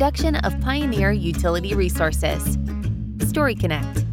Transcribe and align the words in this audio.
production 0.00 0.36
of 0.36 0.58
Pioneer 0.62 1.12
Utility 1.12 1.74
Resources. 1.74 2.56
Story 3.28 3.54
Connect, 3.54 4.06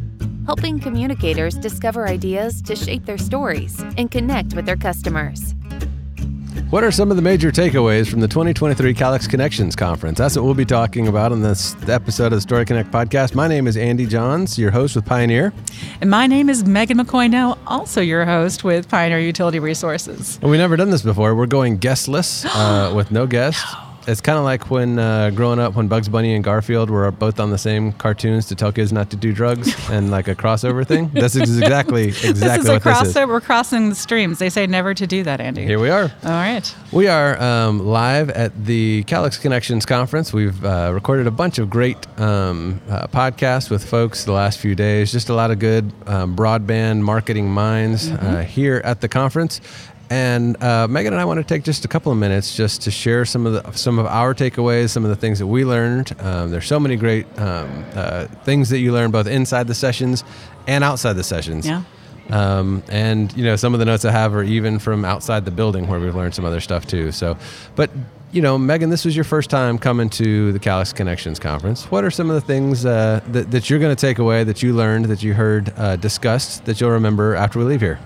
helping 0.44 0.78
communicators 0.78 1.54
discover 1.54 2.06
ideas 2.06 2.60
to 2.60 2.76
shape 2.76 3.06
their 3.06 3.16
stories 3.16 3.82
and 3.96 4.10
connect 4.10 4.52
with 4.52 4.66
their 4.66 4.76
customers. 4.76 5.54
What 6.68 6.84
are 6.84 6.90
some 6.90 7.10
of 7.10 7.16
the 7.16 7.22
major 7.22 7.50
takeaways 7.50 8.06
from 8.06 8.20
the 8.20 8.28
2023 8.28 8.92
Calix 8.92 9.26
ConneXions 9.26 9.78
Conference? 9.78 10.18
That's 10.18 10.36
what 10.36 10.44
we'll 10.44 10.52
be 10.52 10.66
talking 10.66 11.08
about 11.08 11.32
in 11.32 11.40
this 11.40 11.74
episode 11.88 12.26
of 12.26 12.32
the 12.32 12.42
Story 12.42 12.66
Connect 12.66 12.90
podcast. 12.90 13.34
My 13.34 13.48
name 13.48 13.66
is 13.66 13.78
Andy 13.78 14.04
Johns, 14.04 14.58
your 14.58 14.70
host 14.70 14.94
with 14.94 15.06
Pioneer. 15.06 15.54
And 16.02 16.10
my 16.10 16.26
name 16.26 16.50
is 16.50 16.66
Megan 16.66 16.98
McCoy 16.98 17.30
now, 17.30 17.56
also 17.66 18.02
your 18.02 18.26
host 18.26 18.62
with 18.62 18.90
Pioneer 18.90 19.20
Utility 19.20 19.58
Resources. 19.58 20.38
And 20.42 20.50
we've 20.50 20.60
never 20.60 20.76
done 20.76 20.90
this 20.90 21.00
before. 21.00 21.34
We're 21.34 21.46
going 21.46 21.78
guestless 21.78 22.44
uh, 22.44 22.92
with 22.94 23.10
no 23.10 23.26
guests. 23.26 23.64
No 23.72 23.87
it's 24.08 24.22
kind 24.22 24.38
of 24.38 24.44
like 24.44 24.70
when 24.70 24.98
uh, 24.98 25.28
growing 25.30 25.58
up 25.58 25.74
when 25.74 25.86
Bugs 25.86 26.08
Bunny 26.08 26.34
and 26.34 26.42
Garfield 26.42 26.88
were 26.88 27.10
both 27.10 27.38
on 27.38 27.50
the 27.50 27.58
same 27.58 27.92
cartoons 27.92 28.46
to 28.46 28.54
tell 28.54 28.72
kids 28.72 28.90
not 28.90 29.10
to 29.10 29.16
do 29.16 29.34
drugs 29.34 29.74
and 29.90 30.10
like 30.10 30.28
a 30.28 30.34
crossover 30.34 30.86
thing. 30.86 31.10
That's 31.12 31.36
exactly 31.36 32.08
exactly 32.08 32.32
this 32.32 32.58
is 32.58 32.68
what 32.68 32.76
a 32.76 32.80
crossover. 32.80 33.04
this 33.04 33.16
is. 33.16 33.26
We're 33.26 33.40
crossing 33.42 33.90
the 33.90 33.94
streams. 33.94 34.38
They 34.38 34.48
say 34.48 34.66
never 34.66 34.94
to 34.94 35.06
do 35.06 35.22
that, 35.24 35.40
Andy. 35.40 35.66
Here 35.66 35.78
we 35.78 35.90
are. 35.90 36.04
All 36.24 36.30
right. 36.30 36.74
We 36.90 37.06
are 37.06 37.40
um, 37.40 37.80
live 37.80 38.30
at 38.30 38.64
the 38.64 39.04
Calix 39.04 39.38
ConneXions 39.38 39.86
conference. 39.86 40.32
We've 40.32 40.64
uh, 40.64 40.90
recorded 40.94 41.26
a 41.26 41.30
bunch 41.30 41.58
of 41.58 41.68
great 41.68 41.98
um, 42.18 42.80
uh, 42.88 43.08
podcasts 43.08 43.70
with 43.70 43.84
folks 43.84 44.24
the 44.24 44.32
last 44.32 44.58
few 44.58 44.74
days. 44.74 45.12
Just 45.12 45.28
a 45.28 45.34
lot 45.34 45.50
of 45.50 45.58
good 45.58 45.92
um, 46.06 46.34
broadband 46.34 47.00
marketing 47.00 47.50
minds 47.50 48.08
mm-hmm. 48.08 48.26
Uh, 48.28 48.42
here 48.42 48.80
at 48.84 49.00
the 49.00 49.08
conference. 49.08 49.60
And 50.10 50.62
uh, 50.62 50.88
Megan 50.88 51.12
and 51.12 51.20
I 51.20 51.24
want 51.26 51.38
to 51.38 51.44
take 51.44 51.64
just 51.64 51.84
a 51.84 51.88
couple 51.88 52.10
of 52.10 52.18
minutes 52.18 52.56
just 52.56 52.82
to 52.82 52.90
share 52.90 53.24
some 53.24 53.46
of 53.46 53.52
the 53.52 53.72
some 53.72 53.98
of 53.98 54.06
our 54.06 54.34
takeaways, 54.34 54.90
some 54.90 55.04
of 55.04 55.10
the 55.10 55.16
things 55.16 55.38
that 55.38 55.46
we 55.46 55.64
learned. 55.64 56.14
Um, 56.20 56.50
there's 56.50 56.66
so 56.66 56.80
many 56.80 56.96
great 56.96 57.26
um, 57.38 57.84
uh, 57.94 58.26
things 58.44 58.70
that 58.70 58.78
you 58.78 58.92
learn 58.92 59.10
both 59.10 59.26
inside 59.26 59.66
the 59.66 59.74
sessions 59.74 60.24
and 60.66 60.82
outside 60.82 61.14
the 61.14 61.24
sessions. 61.24 61.66
Yeah. 61.66 61.82
Um, 62.30 62.82
and 62.88 63.34
you 63.36 63.44
know 63.44 63.56
some 63.56 63.74
of 63.74 63.80
the 63.80 63.86
notes 63.86 64.04
I 64.04 64.10
have 64.10 64.34
are 64.34 64.42
even 64.42 64.78
from 64.78 65.04
outside 65.04 65.44
the 65.44 65.50
building 65.50 65.88
where 65.88 66.00
we've 66.00 66.14
learned 66.14 66.34
some 66.34 66.44
other 66.44 66.60
stuff 66.60 66.86
too. 66.86 67.12
So, 67.12 67.36
but 67.74 67.90
you 68.32 68.42
know, 68.42 68.58
Megan, 68.58 68.90
this 68.90 69.04
was 69.04 69.16
your 69.16 69.24
first 69.24 69.48
time 69.48 69.78
coming 69.78 70.10
to 70.10 70.52
the 70.52 70.58
Calix 70.58 70.92
ConneXions 70.92 71.40
conference. 71.40 71.90
What 71.90 72.04
are 72.04 72.10
some 72.10 72.28
of 72.28 72.34
the 72.34 72.42
things 72.42 72.84
uh, 72.84 73.20
that, 73.28 73.50
that 73.50 73.70
you're 73.70 73.78
going 73.78 73.94
to 73.94 74.00
take 74.00 74.18
away 74.18 74.44
that 74.44 74.62
you 74.62 74.74
learned 74.74 75.06
that 75.06 75.22
you 75.22 75.32
heard 75.32 75.72
uh, 75.78 75.96
discussed 75.96 76.66
that 76.66 76.80
you'll 76.80 76.90
remember 76.90 77.34
after 77.34 77.58
we 77.58 77.64
leave 77.64 77.80
here? 77.80 77.98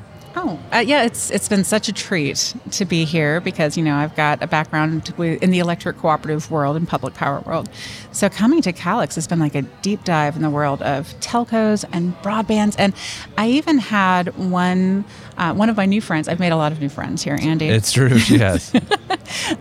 Oh, 0.44 0.58
uh, 0.72 0.78
yeah, 0.78 1.04
it's 1.04 1.30
it's 1.30 1.48
been 1.48 1.62
such 1.62 1.88
a 1.88 1.92
treat 1.92 2.52
to 2.72 2.84
be 2.84 3.04
here 3.04 3.40
because 3.40 3.76
you 3.76 3.84
know 3.84 3.94
I've 3.94 4.16
got 4.16 4.42
a 4.42 4.48
background 4.48 5.08
in 5.16 5.50
the 5.52 5.60
electric 5.60 5.98
cooperative 5.98 6.50
world 6.50 6.76
and 6.76 6.88
public 6.88 7.14
power 7.14 7.40
world. 7.42 7.68
So 8.10 8.28
coming 8.28 8.60
to 8.62 8.72
Calix 8.72 9.14
has 9.14 9.28
been 9.28 9.38
like 9.38 9.54
a 9.54 9.62
deep 9.62 10.02
dive 10.02 10.34
in 10.34 10.42
the 10.42 10.50
world 10.50 10.82
of 10.82 11.08
telcos 11.20 11.84
and 11.92 12.20
broadbands, 12.22 12.74
and 12.74 12.92
I 13.38 13.50
even 13.50 13.78
had 13.78 14.36
one 14.36 15.04
uh, 15.38 15.54
one 15.54 15.70
of 15.70 15.76
my 15.76 15.86
new 15.86 16.00
friends. 16.00 16.26
I've 16.26 16.40
made 16.40 16.52
a 16.52 16.56
lot 16.56 16.72
of 16.72 16.80
new 16.80 16.88
friends 16.88 17.22
here, 17.22 17.38
Andy. 17.40 17.68
It's 17.68 17.92
true, 17.92 18.18
she 18.18 18.38
has. 18.38 18.72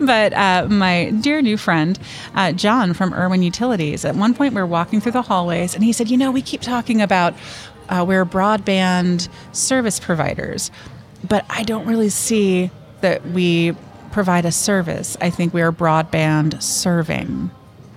but 0.00 0.32
uh, 0.32 0.66
my 0.68 1.10
dear 1.20 1.42
new 1.42 1.56
friend 1.56 1.96
uh, 2.34 2.50
John 2.50 2.92
from 2.92 3.14
Irwin 3.14 3.44
Utilities. 3.44 4.04
At 4.04 4.16
one 4.16 4.34
point, 4.34 4.52
we 4.52 4.60
were 4.60 4.66
walking 4.66 5.00
through 5.00 5.12
the 5.12 5.22
hallways, 5.22 5.76
and 5.76 5.84
he 5.84 5.92
said, 5.92 6.10
"You 6.10 6.16
know, 6.16 6.32
we 6.32 6.42
keep 6.42 6.60
talking 6.60 7.00
about." 7.00 7.34
Uh, 7.88 8.04
we're 8.06 8.24
broadband 8.24 9.28
service 9.52 10.00
providers, 10.00 10.70
but 11.28 11.44
I 11.50 11.62
don't 11.62 11.86
really 11.86 12.08
see 12.08 12.70
that 13.00 13.26
we 13.28 13.74
provide 14.12 14.44
a 14.44 14.52
service. 14.52 15.16
I 15.20 15.30
think 15.30 15.54
we 15.54 15.62
are 15.62 15.72
broadband 15.72 16.62
serving 16.62 17.50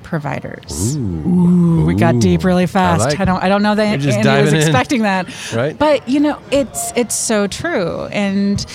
providers. 0.04 0.96
Ooh. 0.96 1.00
Ooh, 1.02 1.86
we 1.86 1.96
got 1.96 2.20
deep 2.20 2.44
really 2.44 2.68
fast. 2.68 3.02
I, 3.02 3.06
like. 3.10 3.20
I 3.20 3.26
don't 3.26 3.44
I 3.44 3.50
don't 3.50 3.64
know 3.64 3.76
that 3.76 4.06
Andy 4.06 4.42
was 4.44 4.54
expecting 4.54 5.00
in. 5.00 5.04
that. 5.04 5.54
Right. 5.54 5.78
But 5.78 6.08
you 6.08 6.20
know, 6.20 6.40
it's 6.52 6.94
it's 6.96 7.16
so 7.16 7.48
true. 7.48 8.06
And 8.06 8.66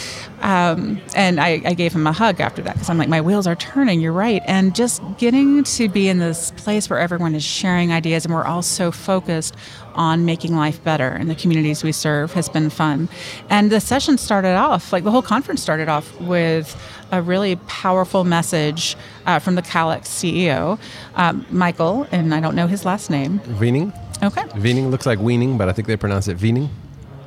um, 0.40 1.00
and 1.14 1.38
I, 1.38 1.60
I, 1.64 1.74
gave 1.74 1.92
him 1.92 2.06
a 2.06 2.12
hug 2.12 2.40
after 2.40 2.62
that 2.62 2.74
because 2.74 2.88
I'm 2.88 2.96
like, 2.96 3.10
my 3.10 3.20
wheels 3.20 3.46
are 3.46 3.56
turning. 3.56 4.00
You're 4.00 4.12
right. 4.12 4.42
And 4.46 4.74
just 4.74 5.02
getting 5.18 5.64
to 5.64 5.88
be 5.88 6.08
in 6.08 6.18
this 6.18 6.50
place 6.52 6.88
where 6.88 6.98
everyone 6.98 7.34
is 7.34 7.44
sharing 7.44 7.92
ideas 7.92 8.24
and 8.24 8.32
we're 8.32 8.44
all 8.44 8.62
so 8.62 8.90
focused 8.90 9.54
on 9.94 10.24
making 10.24 10.56
life 10.56 10.82
better 10.82 11.14
in 11.14 11.28
the 11.28 11.34
communities 11.34 11.84
we 11.84 11.92
serve 11.92 12.32
has 12.32 12.48
been 12.48 12.70
fun. 12.70 13.08
And 13.50 13.70
the 13.70 13.80
session 13.80 14.16
started 14.16 14.54
off, 14.54 14.94
like 14.94 15.04
the 15.04 15.10
whole 15.10 15.22
conference 15.22 15.60
started 15.60 15.88
off 15.88 16.18
with 16.20 16.74
a 17.12 17.20
really 17.20 17.56
powerful 17.66 18.24
message 18.24 18.96
uh, 19.26 19.40
from 19.40 19.56
the 19.56 19.62
Calix 19.62 20.08
CEO, 20.08 20.78
um, 21.16 21.44
Michael, 21.50 22.06
and 22.12 22.34
I 22.34 22.40
don't 22.40 22.54
know 22.54 22.66
his 22.66 22.86
last 22.86 23.10
name. 23.10 23.40
Weening. 23.58 23.92
Okay. 24.22 24.44
Weening 24.58 24.90
looks 24.90 25.06
like 25.06 25.18
weaning, 25.18 25.58
but 25.58 25.68
I 25.68 25.72
think 25.72 25.86
they 25.86 25.96
pronounce 25.96 26.28
it 26.28 26.40
Weening. 26.40 26.70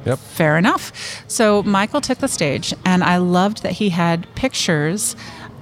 Yep. 0.05 0.19
Fair 0.19 0.57
enough. 0.57 1.23
So 1.27 1.63
Michael 1.63 2.01
took 2.01 2.19
the 2.19 2.27
stage, 2.27 2.73
and 2.85 3.03
I 3.03 3.17
loved 3.17 3.63
that 3.63 3.73
he 3.73 3.89
had 3.89 4.27
pictures 4.35 5.15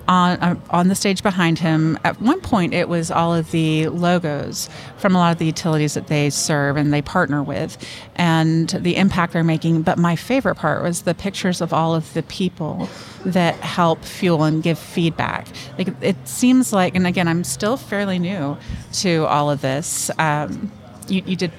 on 0.08 0.40
uh, 0.42 0.56
on 0.72 0.88
the 0.88 0.96
stage 0.96 1.24
behind 1.24 1.60
him. 1.60 1.98
At 2.04 2.20
one 2.22 2.42
point, 2.42 2.74
it 2.74 2.90
was 2.90 3.12
all 3.12 3.34
of 3.34 3.52
the 3.52 3.88
logos 3.88 4.70
from 4.98 5.16
a 5.16 5.20
lot 5.20 5.32
of 5.32 5.38
the 5.38 5.46
utilities 5.46 5.94
that 5.94 6.08
they 6.08 6.30
serve 6.30 6.76
and 6.76 6.92
they 6.92 7.02
partner 7.02 7.44
with, 7.44 7.78
and 8.16 8.70
the 8.70 8.96
impact 8.98 9.34
they're 9.34 9.44
making. 9.44 9.84
But 9.84 9.98
my 9.98 10.16
favorite 10.16 10.56
part 10.56 10.84
was 10.84 11.04
the 11.04 11.14
pictures 11.14 11.62
of 11.62 11.72
all 11.72 11.96
of 11.96 12.14
the 12.14 12.24
people 12.24 12.90
that 13.26 13.56
help 13.56 14.04
fuel 14.04 14.44
and 14.44 14.64
give 14.64 14.80
feedback. 14.80 15.48
Like 15.78 15.90
it 16.02 16.18
seems 16.28 16.74
like, 16.74 16.96
and 16.96 17.06
again, 17.06 17.28
I'm 17.28 17.44
still 17.44 17.78
fairly 17.78 18.20
new 18.20 18.58
to 18.94 19.26
all 19.26 19.52
of 19.52 19.62
this. 19.62 20.10
Um, 20.18 20.72
you, 21.08 21.22
you 21.26 21.36
did 21.36 21.52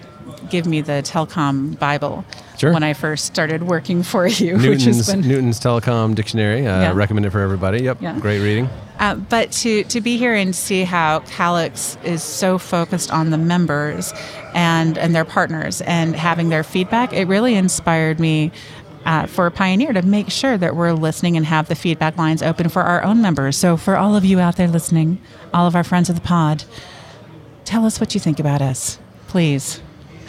give 0.50 0.66
me 0.66 0.81
the 0.81 1.03
telecom 1.05 1.78
Bible 1.78 2.25
sure. 2.59 2.72
when 2.72 2.83
I 2.83 2.93
first 2.93 3.25
started 3.25 3.65
working 3.65 4.03
for 4.03 4.27
you. 4.27 4.56
Newton's, 4.59 5.10
been, 5.10 5.21
Newton's 5.22 5.59
Telecom 5.59 6.15
Dictionary. 6.15 6.66
Uh, 6.66 6.81
yeah. 6.81 6.93
Recommend 6.94 7.27
it 7.27 7.31
for 7.31 7.41
everybody. 7.41 7.83
Yep, 7.83 8.03
yeah. 8.03 8.19
great 8.19 8.41
reading. 8.41 8.69
Uh, 8.99 9.16
but 9.16 9.50
to, 9.50 9.82
to 9.84 10.00
be 10.00 10.16
here 10.16 10.34
and 10.34 10.55
see 10.55 10.84
how 10.84 11.21
Calix 11.21 11.97
is 12.05 12.22
so 12.22 12.59
focused 12.59 13.11
on 13.11 13.31
the 13.31 13.38
members 13.38 14.12
and, 14.55 14.97
and 14.97 15.15
their 15.15 15.25
partners 15.25 15.81
and 15.82 16.15
having 16.15 16.50
their 16.50 16.62
feedback, 16.62 17.12
it 17.12 17.27
really 17.27 17.55
inspired 17.55 18.21
me 18.21 18.53
uh, 19.05 19.27
for 19.27 19.50
Pioneer 19.50 19.93
to 19.93 20.03
make 20.03 20.31
sure 20.31 20.56
that 20.56 20.77
we're 20.77 20.93
listening 20.93 21.37
and 21.37 21.44
have 21.47 21.69
the 21.69 21.75
feedback 21.75 22.16
lines 22.16 22.43
open 22.43 22.69
for 22.69 22.82
our 22.82 23.03
own 23.03 23.21
members. 23.21 23.56
So, 23.56 23.77
for 23.77 23.97
all 23.97 24.15
of 24.15 24.25
you 24.25 24.38
out 24.38 24.56
there 24.56 24.69
listening, 24.69 25.21
all 25.53 25.66
of 25.66 25.75
our 25.75 25.82
friends 25.82 26.09
of 26.09 26.15
the 26.15 26.21
pod, 26.21 26.62
tell 27.65 27.84
us 27.84 27.99
what 27.99 28.15
you 28.15 28.21
think 28.21 28.38
about 28.38 28.62
us, 28.62 29.00
please 29.27 29.82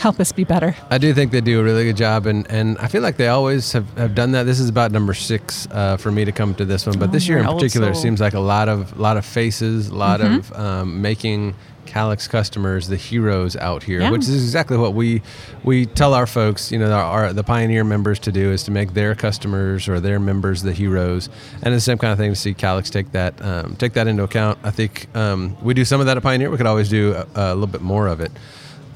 help 0.04 0.20
us 0.20 0.34
be 0.34 0.44
better. 0.44 0.76
I 0.90 0.98
do 0.98 1.14
think 1.14 1.32
they 1.32 1.40
do 1.40 1.62
a 1.62 1.64
really 1.64 1.86
good 1.86 1.96
job, 1.96 2.26
and, 2.26 2.46
and 2.52 2.78
I 2.78 2.90
feel 2.90 3.02
like 3.02 3.16
they 3.16 3.30
always 3.30 3.72
have, 3.72 3.90
have 3.98 4.14
done 4.14 4.34
that. 4.34 4.44
This 4.44 4.60
is 4.60 4.68
about 4.68 4.92
number 4.92 5.14
six 5.14 5.66
uh, 5.72 5.96
for 5.96 6.12
me 6.12 6.26
to 6.26 6.34
come 6.34 6.54
to 6.56 6.66
this 6.66 6.86
one, 6.86 7.00
but 7.00 7.08
oh, 7.08 7.12
this 7.14 7.26
year 7.26 7.38
in 7.38 7.46
particular 7.46 7.94
soul. 7.94 8.04
seems 8.04 8.20
like 8.20 8.34
a 8.34 8.40
lot 8.42 8.68
of 8.68 9.00
lot 9.00 9.16
of 9.16 9.26
faces, 9.26 9.88
a 9.88 9.96
lot 9.96 10.20
mm-hmm. 10.20 10.40
of 10.40 10.60
um, 10.60 11.02
making 11.02 11.56
Calix 11.86 12.28
customers 12.28 12.90
the 12.90 12.98
heroes 12.98 13.56
out 13.56 13.82
here, 13.82 14.02
yeah. 14.02 14.12
which 14.12 14.24
is 14.24 14.44
exactly 14.44 14.76
what 14.76 14.94
we 14.94 15.22
we 15.64 15.86
tell 15.86 16.14
our 16.14 16.28
folks, 16.28 16.70
you 16.70 16.80
know, 16.80 16.92
our, 16.92 17.28
our, 17.28 17.34
the 17.34 17.44
Pioneer 17.44 17.86
members 17.86 18.20
to 18.20 18.32
do 18.34 18.52
is 18.52 18.64
to 18.64 18.72
make 18.72 18.94
their 18.94 19.16
customers 19.16 19.88
or 19.88 20.02
their 20.02 20.20
members 20.20 20.64
the 20.64 20.74
heroes, 20.74 21.30
and 21.62 21.74
it's 21.74 21.86
the 21.86 21.92
same 21.92 21.98
kind 21.98 22.12
of 22.12 22.18
thing 22.18 22.32
to 22.32 22.36
see 22.36 22.54
Calix 22.54 22.90
take 22.90 23.14
that 23.14 23.42
um, 23.42 23.78
take 23.78 23.94
that 23.94 24.08
into 24.08 24.24
account. 24.24 24.60
I 24.64 24.72
think 24.72 25.08
um, 25.16 25.56
we 25.64 25.74
do 25.74 25.86
some 25.86 26.02
of 26.02 26.08
that 26.08 26.18
at 26.18 26.24
Pioneer. 26.24 26.50
We 26.50 26.58
could 26.58 26.68
always 26.68 26.90
do 26.90 27.14
a, 27.14 27.26
a 27.36 27.56
little 27.56 27.68
bit 27.68 27.82
more 27.82 28.08
of 28.08 28.20
it. 28.20 28.34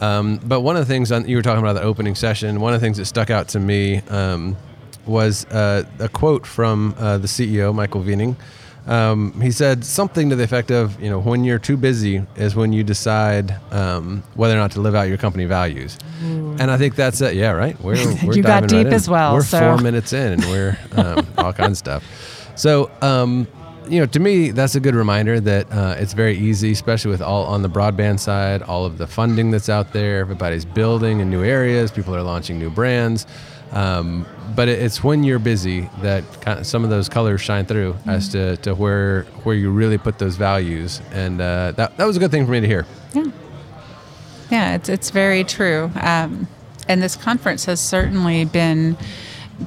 Um, 0.02 0.38
but 0.44 0.62
one 0.62 0.75
of 0.75 0.88
the 0.88 0.94
things 0.94 1.12
on, 1.12 1.28
you 1.28 1.35
were 1.35 1.41
talking 1.41 1.63
about 1.63 1.74
the 1.74 1.81
opening 1.81 2.16
session, 2.16 2.62
one 2.62 2.74
of 2.74 2.80
the 2.80 2.85
things 2.85 2.97
that 2.97 3.06
stuck 3.06 3.30
out 3.30 3.47
to 3.50 3.59
me 3.59 3.97
um, 4.09 4.56
was 5.06 5.46
uh, 5.46 5.84
a 6.00 6.09
quote 6.09 6.46
from 6.46 6.94
uh, 6.97 7.18
the 7.18 7.28
CEO, 7.28 7.74
Michael 7.74 8.01
Weening. 8.01 8.36
Um, 8.86 9.39
he 9.42 9.51
said 9.51 9.83
something 9.83 10.30
to 10.30 10.36
the 10.38 10.44
effect 10.44 10.71
of, 10.71 11.01
you 11.01 11.10
know, 11.10 11.19
when 11.19 11.44
you're 11.44 11.60
too 11.60 11.75
busy 11.75 12.25
is 12.38 12.56
when 12.56 12.71
you 12.71 12.86
decide 12.86 13.60
um, 13.71 14.24
whether 14.36 14.54
or 14.54 14.60
not 14.60 14.71
to 14.71 14.81
live 14.81 14.95
out 14.95 15.10
your 15.10 15.18
company 15.18 15.44
values. 15.44 15.98
Mm. 16.21 16.62
And 16.62 16.71
I 16.71 16.77
think 16.77 16.95
that's 16.95 17.19
it. 17.19 17.36
Yeah, 17.36 17.51
right. 17.51 17.77
We're, 17.81 17.95
we're 18.24 18.33
you 18.33 18.44
got 18.44 18.69
deep 18.69 18.86
right 18.86 18.94
as 18.94 19.10
well. 19.10 19.33
We're 19.33 19.44
so. 19.44 19.60
four 19.60 19.77
minutes 19.80 20.13
in, 20.13 20.33
and 20.33 20.45
we're 20.45 20.77
um, 20.94 21.27
all 21.38 21.51
kinds 21.51 21.71
of 21.71 21.77
stuff. 21.77 22.54
So 22.56 22.89
um, 23.01 23.45
you 23.89 24.00
know, 24.00 24.06
to 24.06 24.19
me, 24.19 24.51
that's 24.51 24.75
a 24.75 24.80
good 24.80 24.95
reminder 24.95 25.39
that 25.39 25.72
uh, 25.72 25.95
it's 25.98 26.13
very 26.13 26.38
easy, 26.38 26.72
especially 26.72 27.12
with 27.12 27.22
all 27.22 27.45
on 27.45 27.62
the 27.62 27.69
broadband 27.69 28.19
side, 28.19 28.62
all 28.62 28.86
of 28.86 28.98
the 28.98 29.07
funding 29.07 29.51
that's 29.51 29.69
out 29.69 29.94
there. 29.94 30.19
Everybody's 30.19 30.66
building 30.66 31.19
in 31.19 31.30
new 31.30 31.44
areas. 31.44 31.92
People 31.92 32.16
are 32.16 32.22
launching 32.22 32.60
new 32.60 32.69
brands. 32.69 33.25
Um, 33.72 34.25
but 34.56 34.69
it's 34.69 35.04
when 35.04 35.24
you're 35.24 35.39
busy 35.39 35.89
that 36.01 36.24
kind 36.42 36.60
of 36.60 36.66
some 36.66 36.84
of 36.84 36.89
those 36.89 37.10
colors 37.10 37.42
shine 37.42 37.66
through 37.66 37.94
mm-hmm. 37.94 38.10
as 38.10 38.30
to, 38.30 38.57
to 38.57 38.74
where 38.74 39.24
where 39.44 39.56
you 39.56 39.72
really 39.72 39.98
put 39.98 40.19
those 40.19 40.36
values, 40.38 41.01
and 41.12 41.42
uh, 41.42 41.74
that 41.74 41.98
that 41.98 42.06
was 42.06 42.16
a 42.16 42.19
good 42.19 42.31
thing 42.31 42.45
for 42.45 42.54
me 42.54 42.62
to 42.62 42.68
hear. 42.68 42.86
Yeah, 43.13 43.31
yeah, 44.50 44.75
it's 44.75 44.90
it's 44.90 45.10
very 45.10 45.44
true. 45.44 45.92
Um, 46.00 46.48
and 46.88 47.04
this 47.04 47.18
conference 47.18 47.66
has 47.66 47.81
certainly 47.81 48.45
been 48.45 48.98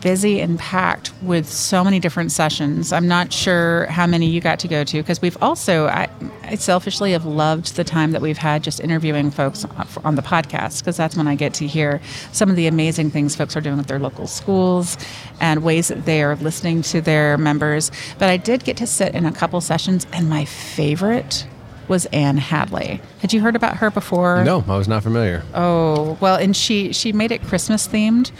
busy 0.00 0.40
and 0.40 0.58
packed 0.58 1.12
with 1.22 1.48
so 1.48 1.82
many 1.82 1.98
different 1.98 2.30
sessions. 2.32 2.92
I'm 2.92 3.08
not 3.08 3.32
sure 3.32 3.86
how 3.86 4.06
many 4.06 4.26
you 4.26 4.40
got 4.40 4.58
to 4.60 4.68
go 4.68 4.84
to 4.84 4.96
because 4.98 5.20
we've 5.20 5.36
also, 5.42 5.86
I, 5.88 6.08
I, 6.44 6.54
selfishly 6.54 7.12
have 7.12 7.24
loved 7.24 7.76
the 7.76 7.84
time 7.84 8.12
that 8.12 8.22
we've 8.22 8.38
had 8.38 8.62
just 8.62 8.80
interviewing 8.80 9.30
folks 9.30 9.64
on 10.04 10.14
the 10.14 10.22
podcast 10.22 10.80
because 10.80 10.96
that's 10.96 11.16
when 11.16 11.26
I 11.26 11.34
get 11.34 11.54
to 11.54 11.66
hear 11.66 12.00
some 12.32 12.50
of 12.50 12.56
the 12.56 12.66
amazing 12.66 13.10
things 13.10 13.34
folks 13.34 13.56
are 13.56 13.60
doing 13.60 13.78
with 13.78 13.88
their 13.88 13.98
local 13.98 14.26
schools 14.26 14.96
and 15.40 15.64
ways 15.64 15.88
that 15.88 16.04
they 16.04 16.22
are 16.22 16.36
listening 16.36 16.82
to 16.82 17.00
their 17.00 17.36
members. 17.36 17.90
But 18.18 18.30
I 18.30 18.36
did 18.36 18.64
get 18.64 18.76
to 18.78 18.86
sit 18.86 19.14
in 19.14 19.26
a 19.26 19.32
couple 19.32 19.60
sessions, 19.60 20.06
and 20.12 20.30
my 20.30 20.44
favorite 20.44 21.46
was 21.88 22.06
Ann 22.06 22.36
Handley. 22.36 23.00
Had 23.20 23.32
you 23.32 23.40
heard 23.40 23.56
about 23.56 23.78
her 23.78 23.90
before? 23.90 24.44
No, 24.44 24.64
I 24.68 24.78
was 24.78 24.86
not 24.86 25.02
familiar. 25.02 25.42
Oh, 25.54 26.16
well, 26.20 26.36
and 26.36 26.56
she 26.56 26.92
she 26.92 27.12
made 27.12 27.32
it 27.32 27.42
Christmas 27.42 27.88
themed, 27.88 28.30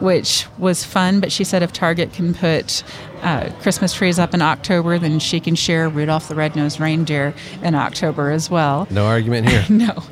which 0.00 0.46
was 0.58 0.84
fun. 0.84 1.20
But 1.20 1.32
she 1.32 1.44
said 1.44 1.62
if 1.62 1.72
Target 1.72 2.12
can 2.12 2.34
put 2.34 2.82
uh, 3.22 3.50
Christmas 3.60 3.94
trees 3.94 4.18
up 4.18 4.34
in 4.34 4.42
October, 4.42 4.98
then 4.98 5.18
she 5.18 5.40
can 5.40 5.54
share 5.54 5.88
Rudolph 5.88 6.28
the 6.28 6.34
Red-Nosed 6.34 6.80
Reindeer 6.80 7.34
in 7.62 7.74
October 7.74 8.30
as 8.30 8.50
well. 8.50 8.86
No 8.90 9.06
argument 9.06 9.48
here. 9.48 9.64
no, 9.70 10.02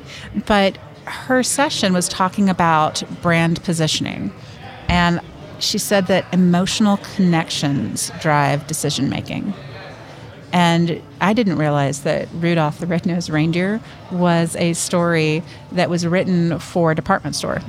but 0.45 0.77
her 1.05 1.43
session 1.43 1.93
was 1.93 2.07
talking 2.07 2.49
about 2.49 3.03
brand 3.21 3.63
positioning, 3.63 4.33
and 4.87 5.19
she 5.59 5.77
said 5.77 6.07
that 6.07 6.25
emotional 6.33 6.97
connections 7.15 8.11
drive 8.21 8.67
decision 8.67 9.09
making. 9.09 9.53
And 10.51 11.01
I 11.19 11.33
didn't 11.33 11.57
realize 11.57 12.03
that 12.03 12.27
Rudolph 12.35 12.79
the 12.79 12.85
Red-Nosed 12.85 13.29
Reindeer 13.29 13.81
was 14.11 14.55
a 14.57 14.73
story 14.73 15.41
that 15.71 15.89
was 15.89 16.05
written 16.05 16.59
for 16.59 16.91
a 16.91 16.95
department 16.95 17.35
store. 17.35 17.59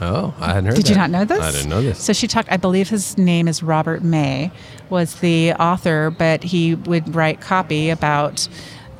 Oh, 0.00 0.34
I 0.40 0.48
hadn't 0.48 0.66
heard. 0.66 0.76
Did 0.76 0.86
that. 0.86 0.90
you 0.90 0.96
not 0.96 1.10
know 1.10 1.24
this? 1.24 1.40
I 1.40 1.52
didn't 1.52 1.70
know 1.70 1.82
this. 1.82 2.02
So 2.02 2.12
she 2.12 2.26
talked. 2.26 2.50
I 2.50 2.56
believe 2.56 2.88
his 2.88 3.16
name 3.16 3.48
is 3.48 3.62
Robert 3.62 4.02
May, 4.02 4.50
was 4.90 5.16
the 5.16 5.52
author, 5.54 6.10
but 6.10 6.42
he 6.42 6.74
would 6.74 7.14
write 7.14 7.40
copy 7.40 7.90
about, 7.90 8.48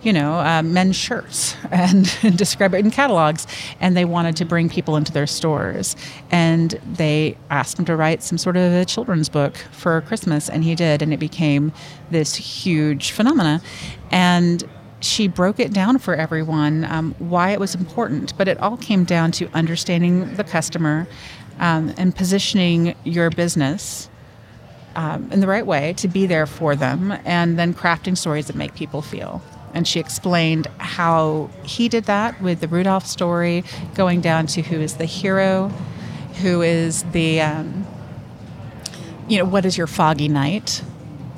you 0.03 0.13
know, 0.13 0.35
uh, 0.35 0.63
men's 0.63 0.97
shirts 0.97 1.57
and, 1.71 2.17
and 2.23 2.39
describe 2.39 2.75
it 2.75 2.79
in 2.79 2.91
catalogs. 2.91 3.47
And 3.81 3.97
they 3.97 4.05
wanted 4.05 4.37
to 4.37 4.45
bring 4.45 4.69
people 4.69 4.97
into 4.97 5.13
their 5.13 5.27
stores, 5.27 5.97
and 6.31 6.79
they 6.93 7.37
asked 7.51 7.79
him 7.79 7.85
to 7.87 7.97
write 7.97 8.23
some 8.23 8.39
sort 8.39 8.57
of 8.57 8.73
a 8.73 8.85
children's 8.85 9.29
book 9.29 9.57
for 9.73 10.01
Christmas, 10.03 10.49
and 10.49 10.63
he 10.63 10.75
did, 10.75 11.03
and 11.03 11.13
it 11.13 11.19
became 11.19 11.73
this 12.11 12.35
huge 12.35 13.11
phenomena. 13.11 13.61
And 14.13 14.63
she 15.05 15.29
broke 15.29 15.61
it 15.61 15.73
down 15.73 15.99
for 15.99 16.15
everyone 16.15 16.85
um, 16.85 17.15
why 17.19 17.51
it 17.51 17.61
was 17.61 17.75
important. 17.75 18.37
But 18.39 18.49
it 18.49 18.59
all 18.59 18.77
came 18.77 19.05
down 19.05 19.33
to 19.33 19.49
understanding 19.55 20.35
the 20.37 20.45
customer 20.45 21.07
um, 21.61 21.93
and 21.97 22.15
positioning 22.15 22.95
your 23.05 23.31
business 23.31 24.09
um, 24.97 25.31
in 25.33 25.41
the 25.41 25.47
right 25.47 25.67
way 25.67 25.93
to 25.95 26.09
be 26.09 26.27
there 26.27 26.47
for 26.47 26.77
them, 26.77 27.13
and 27.25 27.59
then 27.59 27.75
crafting 27.75 28.17
stories 28.17 28.47
that 28.47 28.57
make 28.57 28.75
people 28.75 29.03
feel. 29.03 29.43
And 29.73 29.89
she 29.89 29.99
explained 29.99 30.69
how 30.79 31.51
he 31.65 31.89
did 31.89 32.05
that 32.05 32.41
with 32.41 32.61
the 32.61 32.69
Rudolph 32.69 33.07
story, 33.07 33.65
going 33.95 34.21
down 34.21 34.47
to 34.49 34.63
who 34.63 34.81
is 34.81 34.97
the 34.97 35.05
hero, 35.05 35.69
who 36.43 36.63
is 36.63 37.03
the, 37.11 37.41
um, 37.41 37.85
you 39.29 39.39
know, 39.39 39.45
what 39.45 39.65
is 39.65 39.77
your 39.77 39.89
foggy 39.89 40.29
night? 40.29 40.83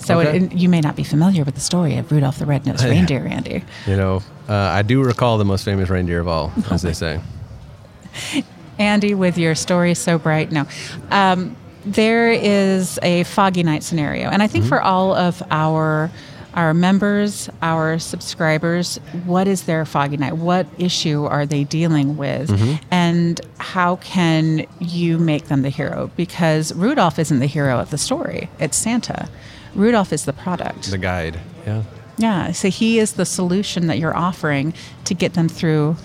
So 0.07 0.21
Okay. 0.21 0.37
it, 0.45 0.53
you 0.53 0.69
may 0.69 0.81
not 0.81 0.95
be 0.95 1.03
familiar 1.03 1.43
with 1.43 1.55
the 1.57 1.61
story 1.61 1.97
of 1.97 2.13
Rudolph 2.13 2.39
the 2.39 2.47
Red-Nosed. 2.47 2.85
Reindeer, 2.95 3.27
Andy. 3.27 3.65
You 3.87 3.97
know, 3.97 4.23
uh, 4.49 4.55
I 4.55 4.83
do 4.83 5.03
recall 5.03 5.37
the 5.37 5.45
most 5.45 5.65
famous 5.65 5.89
reindeer 5.91 6.21
of 6.21 6.29
all, 6.29 6.53
as 6.71 6.83
they 6.83 6.93
say. 6.93 7.21
Andy, 8.79 9.15
with 9.15 9.37
your 9.37 9.55
story 9.57 9.95
so 9.95 10.17
bright. 10.19 10.53
No. 10.53 10.65
Um, 11.11 11.57
there 11.85 12.31
is 12.31 12.99
a 13.03 13.25
foggy 13.25 13.63
night 13.65 13.83
scenario. 13.83 14.29
And 14.29 14.43
I 14.43 14.47
think 14.47 14.65
for 14.65 14.81
all 14.81 15.15
of 15.15 15.43
our 15.51 16.11
our 16.55 16.73
members, 16.73 17.51
our 17.61 17.99
subscribers, 17.99 18.97
what 19.27 19.47
is 19.47 19.65
their 19.65 19.85
foggy 19.85 20.17
night? 20.17 20.33
What 20.39 20.67
issue 20.79 21.25
are 21.27 21.45
they 21.45 21.65
dealing 21.65 22.17
with? 22.17 22.49
And 22.91 23.39
how 23.59 23.97
can 23.97 24.67
you 24.81 25.19
make 25.19 25.49
them 25.49 25.61
the 25.61 25.69
hero? 25.69 26.11
Because 26.17 26.73
Rudolph 26.75 27.19
isn't 27.19 27.41
the 27.41 27.47
hero 27.47 27.79
of 27.79 27.91
the 27.91 27.99
story, 27.99 28.49
it's 28.59 28.77
Santa. 28.79 29.29
Rudolph 29.77 30.13
is 30.13 30.25
the 30.25 30.33
product. 30.33 30.91
The 30.91 30.99
guide. 30.99 31.39
Yeah. 31.67 31.83
Yeah, 32.19 32.53
so 32.53 32.71
he 32.71 32.99
is 32.99 33.13
the 33.13 33.27
solution 33.27 33.89
that 33.89 33.99
you're 33.99 34.17
offering 34.17 34.73
to 35.05 35.15
get 35.15 35.35
them 35.35 35.49
through 35.49 35.97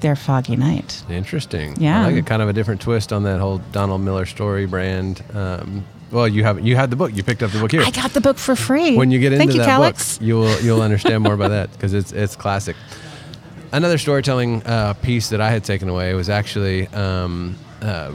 their 0.00 0.16
foggy 0.16 0.56
night. 0.56 1.02
Interesting. 1.08 1.76
Yeah. 1.80 2.02
I 2.02 2.06
like 2.06 2.16
it. 2.16 2.26
Kind 2.26 2.42
of 2.42 2.48
a 2.48 2.52
different 2.52 2.80
twist 2.80 3.12
on 3.12 3.22
that 3.22 3.38
whole 3.40 3.58
Donald 3.72 4.00
Miller 4.00 4.24
StoryBrand. 4.24 5.34
Um, 5.34 5.84
well, 6.10 6.28
you 6.28 6.44
have 6.44 6.64
you 6.64 6.76
had 6.76 6.90
the 6.90 6.96
book. 6.96 7.12
You 7.14 7.22
picked 7.22 7.42
up 7.42 7.50
the 7.50 7.58
book 7.58 7.72
here. 7.72 7.82
I 7.82 7.90
got 7.90 8.12
the 8.12 8.20
book 8.20 8.38
for 8.38 8.54
free. 8.54 8.96
when 8.96 9.10
you 9.10 9.18
get 9.18 9.32
into 9.32 9.38
Thank 9.38 9.52
you, 9.52 9.58
that 9.60 9.66
Calix. 9.66 10.18
book, 10.18 10.26
you'll 10.26 10.60
you'll 10.60 10.82
understand 10.88 11.22
more 11.22 11.34
about 11.34 11.48
that 11.48 11.72
because 11.72 11.92
it's 11.94 12.12
it's 12.12 12.36
classic. 12.36 12.76
Another 13.72 13.98
storytelling 13.98 14.62
uh, 14.64 14.94
piece 14.94 15.30
that 15.30 15.40
I 15.40 15.50
had 15.50 15.64
taken 15.64 15.88
away 15.88 16.14
was 16.14 16.28
actually 16.28 16.86
um, 16.88 17.56
uh, 17.82 18.12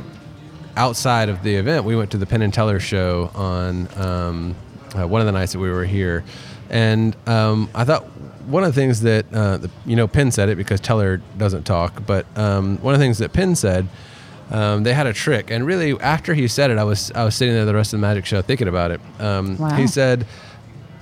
outside 0.77 1.27
of 1.27 1.43
the 1.43 1.55
event. 1.55 1.83
We 1.83 1.97
went 1.97 2.11
to 2.11 2.17
the 2.17 2.25
Penn 2.25 2.41
and 2.41 2.53
Teller 2.53 2.79
show 2.79 3.31
on 3.35 3.89
um, 3.97 4.55
uh, 4.95 5.07
one 5.07 5.21
of 5.21 5.25
the 5.27 5.31
nights 5.33 5.53
that 5.53 5.59
we 5.59 5.69
were 5.69 5.85
here, 5.85 6.23
and 6.69 7.15
um, 7.27 7.69
I 7.75 7.83
thought 7.85 8.03
one 8.47 8.63
of 8.63 8.73
the 8.73 8.79
things 8.81 9.01
that 9.01 9.25
uh, 9.33 9.57
the, 9.57 9.69
you 9.85 9.95
know 9.95 10.07
Penn 10.07 10.31
said 10.31 10.49
it 10.49 10.55
because 10.57 10.79
Teller 10.79 11.17
doesn't 11.37 11.63
talk, 11.63 12.03
but 12.05 12.25
um, 12.37 12.77
one 12.79 12.93
of 12.93 12.99
the 12.99 13.03
things 13.05 13.17
that 13.19 13.33
Penn 13.33 13.55
said. 13.55 13.87
Um, 14.51 14.81
they 14.81 14.95
had 14.95 15.05
a 15.05 15.13
trick, 15.13 15.51
and 15.51 15.63
really, 15.63 15.93
after 15.99 16.33
he 16.33 16.47
said 16.47 16.71
it, 16.71 16.79
I 16.79 16.83
was 16.83 17.11
I 17.11 17.23
was 17.23 17.35
sitting 17.35 17.53
there 17.53 17.65
the 17.65 17.73
rest 17.75 17.93
of 17.93 17.99
the 17.99 18.07
magic 18.07 18.25
show 18.25 18.41
thinking 18.41 18.67
about 18.67 18.89
it. 18.89 18.99
Um, 19.19 19.57
Wow. 19.59 19.69
He 19.75 19.85
said 19.85 20.25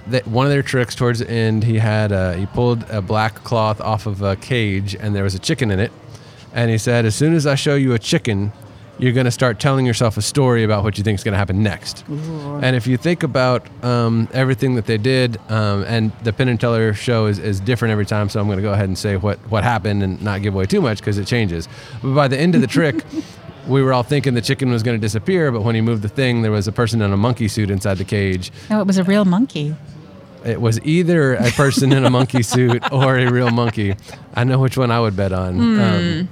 that 0.08 0.28
one 0.28 0.46
of 0.46 0.52
their 0.52 0.62
tricks 0.64 0.96
towards 0.96 1.20
the 1.20 1.30
end, 1.30 1.64
he 1.64 1.78
had 1.78 2.12
uh, 2.12 2.34
he 2.34 2.46
pulled 2.48 2.84
a 2.90 3.02
black 3.02 3.36
cloth 3.46 3.80
off 3.80 4.06
of 4.06 4.22
a 4.22 4.36
cage, 4.36 4.96
and 4.96 5.16
there 5.16 5.24
was 5.24 5.34
a 5.34 5.40
chicken 5.40 5.72
in 5.72 5.80
it. 5.80 5.94
And 6.54 6.70
he 6.70 6.78
said, 6.78 7.06
as 7.06 7.16
soon 7.16 7.34
as 7.34 7.48
I 7.48 7.56
show 7.56 7.76
you 7.76 7.94
a 7.94 8.00
chicken, 8.00 8.52
you're 9.00 9.12
going 9.14 9.26
to 9.26 9.32
start 9.32 9.60
telling 9.60 9.86
yourself 9.86 10.18
a 10.18 10.22
story 10.22 10.64
about 10.64 10.84
what 10.84 10.98
you 10.98 11.04
think 11.04 11.20
is 11.20 11.24
going 11.24 11.34
to 11.34 11.38
happen 11.38 11.62
next. 11.62 12.04
And 12.08 12.76
if 12.76 12.88
you 12.88 12.98
think 12.98 13.24
about 13.24 13.66
um, 13.84 14.28
everything 14.34 14.76
that 14.76 14.86
they 14.86 14.98
did, 14.98 15.38
um, 15.50 15.84
and 15.88 16.12
the 16.24 16.34
Penn 16.34 16.48
and 16.48 16.60
Teller 16.60 16.94
show 16.94 17.28
is, 17.28 17.40
is 17.40 17.60
different 17.60 17.92
every 17.92 18.06
time, 18.06 18.30
so 18.30 18.40
I'm 18.40 18.48
going 18.48 18.58
to 18.58 18.64
go 18.64 18.74
ahead 18.74 18.86
and 18.86 18.98
say 18.98 19.16
what, 19.18 19.38
what 19.52 19.64
happened 19.64 20.04
and 20.04 20.22
not 20.22 20.42
give 20.42 20.56
away 20.56 20.66
too 20.66 20.82
much 20.82 21.00
because 21.00 21.18
it 21.18 21.28
changes. 21.28 21.68
But 22.02 22.16
by 22.16 22.28
the 22.28 22.40
end 22.40 22.56
of 22.56 22.62
the 22.62 22.68
trick, 22.68 23.04
we 23.68 23.84
were 23.84 23.94
all 23.94 24.04
thinking 24.04 24.34
the 24.34 24.42
chicken 24.42 24.72
was 24.72 24.82
going 24.84 24.98
to 24.98 25.02
disappear, 25.02 25.52
but 25.52 25.62
when 25.62 25.76
he 25.76 25.82
moved 25.82 26.02
the 26.02 26.10
thing, 26.10 26.42
there 26.42 26.52
was 26.52 26.68
a 26.68 26.72
person 26.72 27.02
in 27.02 27.12
a 27.14 27.18
monkey 27.18 27.48
suit 27.48 27.70
inside 27.70 27.96
the 27.98 28.06
cage. 28.06 28.52
No, 28.70 28.80
it 28.82 28.88
was 28.88 28.98
a 28.98 29.04
real 29.04 29.26
monkey. 29.26 29.76
It 30.46 30.62
was 30.62 30.80
either 30.86 31.34
a 31.34 31.52
person 31.52 31.92
in 31.92 32.06
a 32.06 32.10
monkey 32.10 32.42
suit 32.42 32.82
or 32.92 33.18
a 33.18 33.30
real 33.30 33.50
monkey. 33.52 33.96
I 34.34 34.44
know 34.46 34.60
which 34.60 34.78
one 34.78 34.92
I 34.92 35.00
would 35.00 35.16
bet 35.16 35.34
on. 35.34 35.60
Um, 35.60 36.30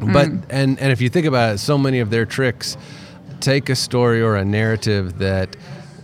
but 0.00 0.28
and 0.50 0.78
and 0.78 0.92
if 0.92 1.00
you 1.00 1.08
think 1.08 1.26
about 1.26 1.54
it, 1.54 1.58
so 1.58 1.78
many 1.78 2.00
of 2.00 2.10
their 2.10 2.26
tricks 2.26 2.76
take 3.40 3.68
a 3.68 3.76
story 3.76 4.20
or 4.20 4.36
a 4.36 4.44
narrative 4.44 5.18
that 5.18 5.56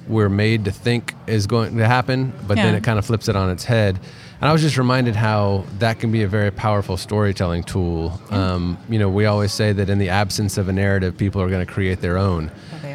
we're 0.06 0.28
made 0.28 0.66
to 0.66 0.70
think 0.70 1.14
is 1.26 1.46
going 1.46 1.76
to 1.76 1.86
happen, 1.86 2.32
but 2.46 2.56
then 2.56 2.74
it 2.74 2.84
kind 2.84 2.98
of 2.98 3.06
flips 3.06 3.28
it 3.28 3.36
on 3.36 3.50
its 3.50 3.64
head. 3.64 3.98
And 4.40 4.48
I 4.50 4.52
was 4.52 4.60
just 4.60 4.76
reminded 4.76 5.16
how 5.16 5.64
that 5.78 5.98
can 6.00 6.12
be 6.12 6.22
a 6.22 6.28
very 6.28 6.50
powerful 6.50 6.96
storytelling 6.98 7.62
tool. 7.64 8.20
Um, 8.30 8.76
you 8.90 8.98
know, 8.98 9.08
we 9.08 9.24
always 9.24 9.52
say 9.52 9.72
that 9.72 9.88
in 9.88 9.98
the 9.98 10.10
absence 10.10 10.58
of 10.58 10.68
a 10.68 10.72
narrative, 10.72 11.16
people 11.16 11.40
are 11.40 11.48
going 11.48 11.64
to 11.64 11.72
create 11.72 12.00
their 12.02 12.18
own. 12.18 12.50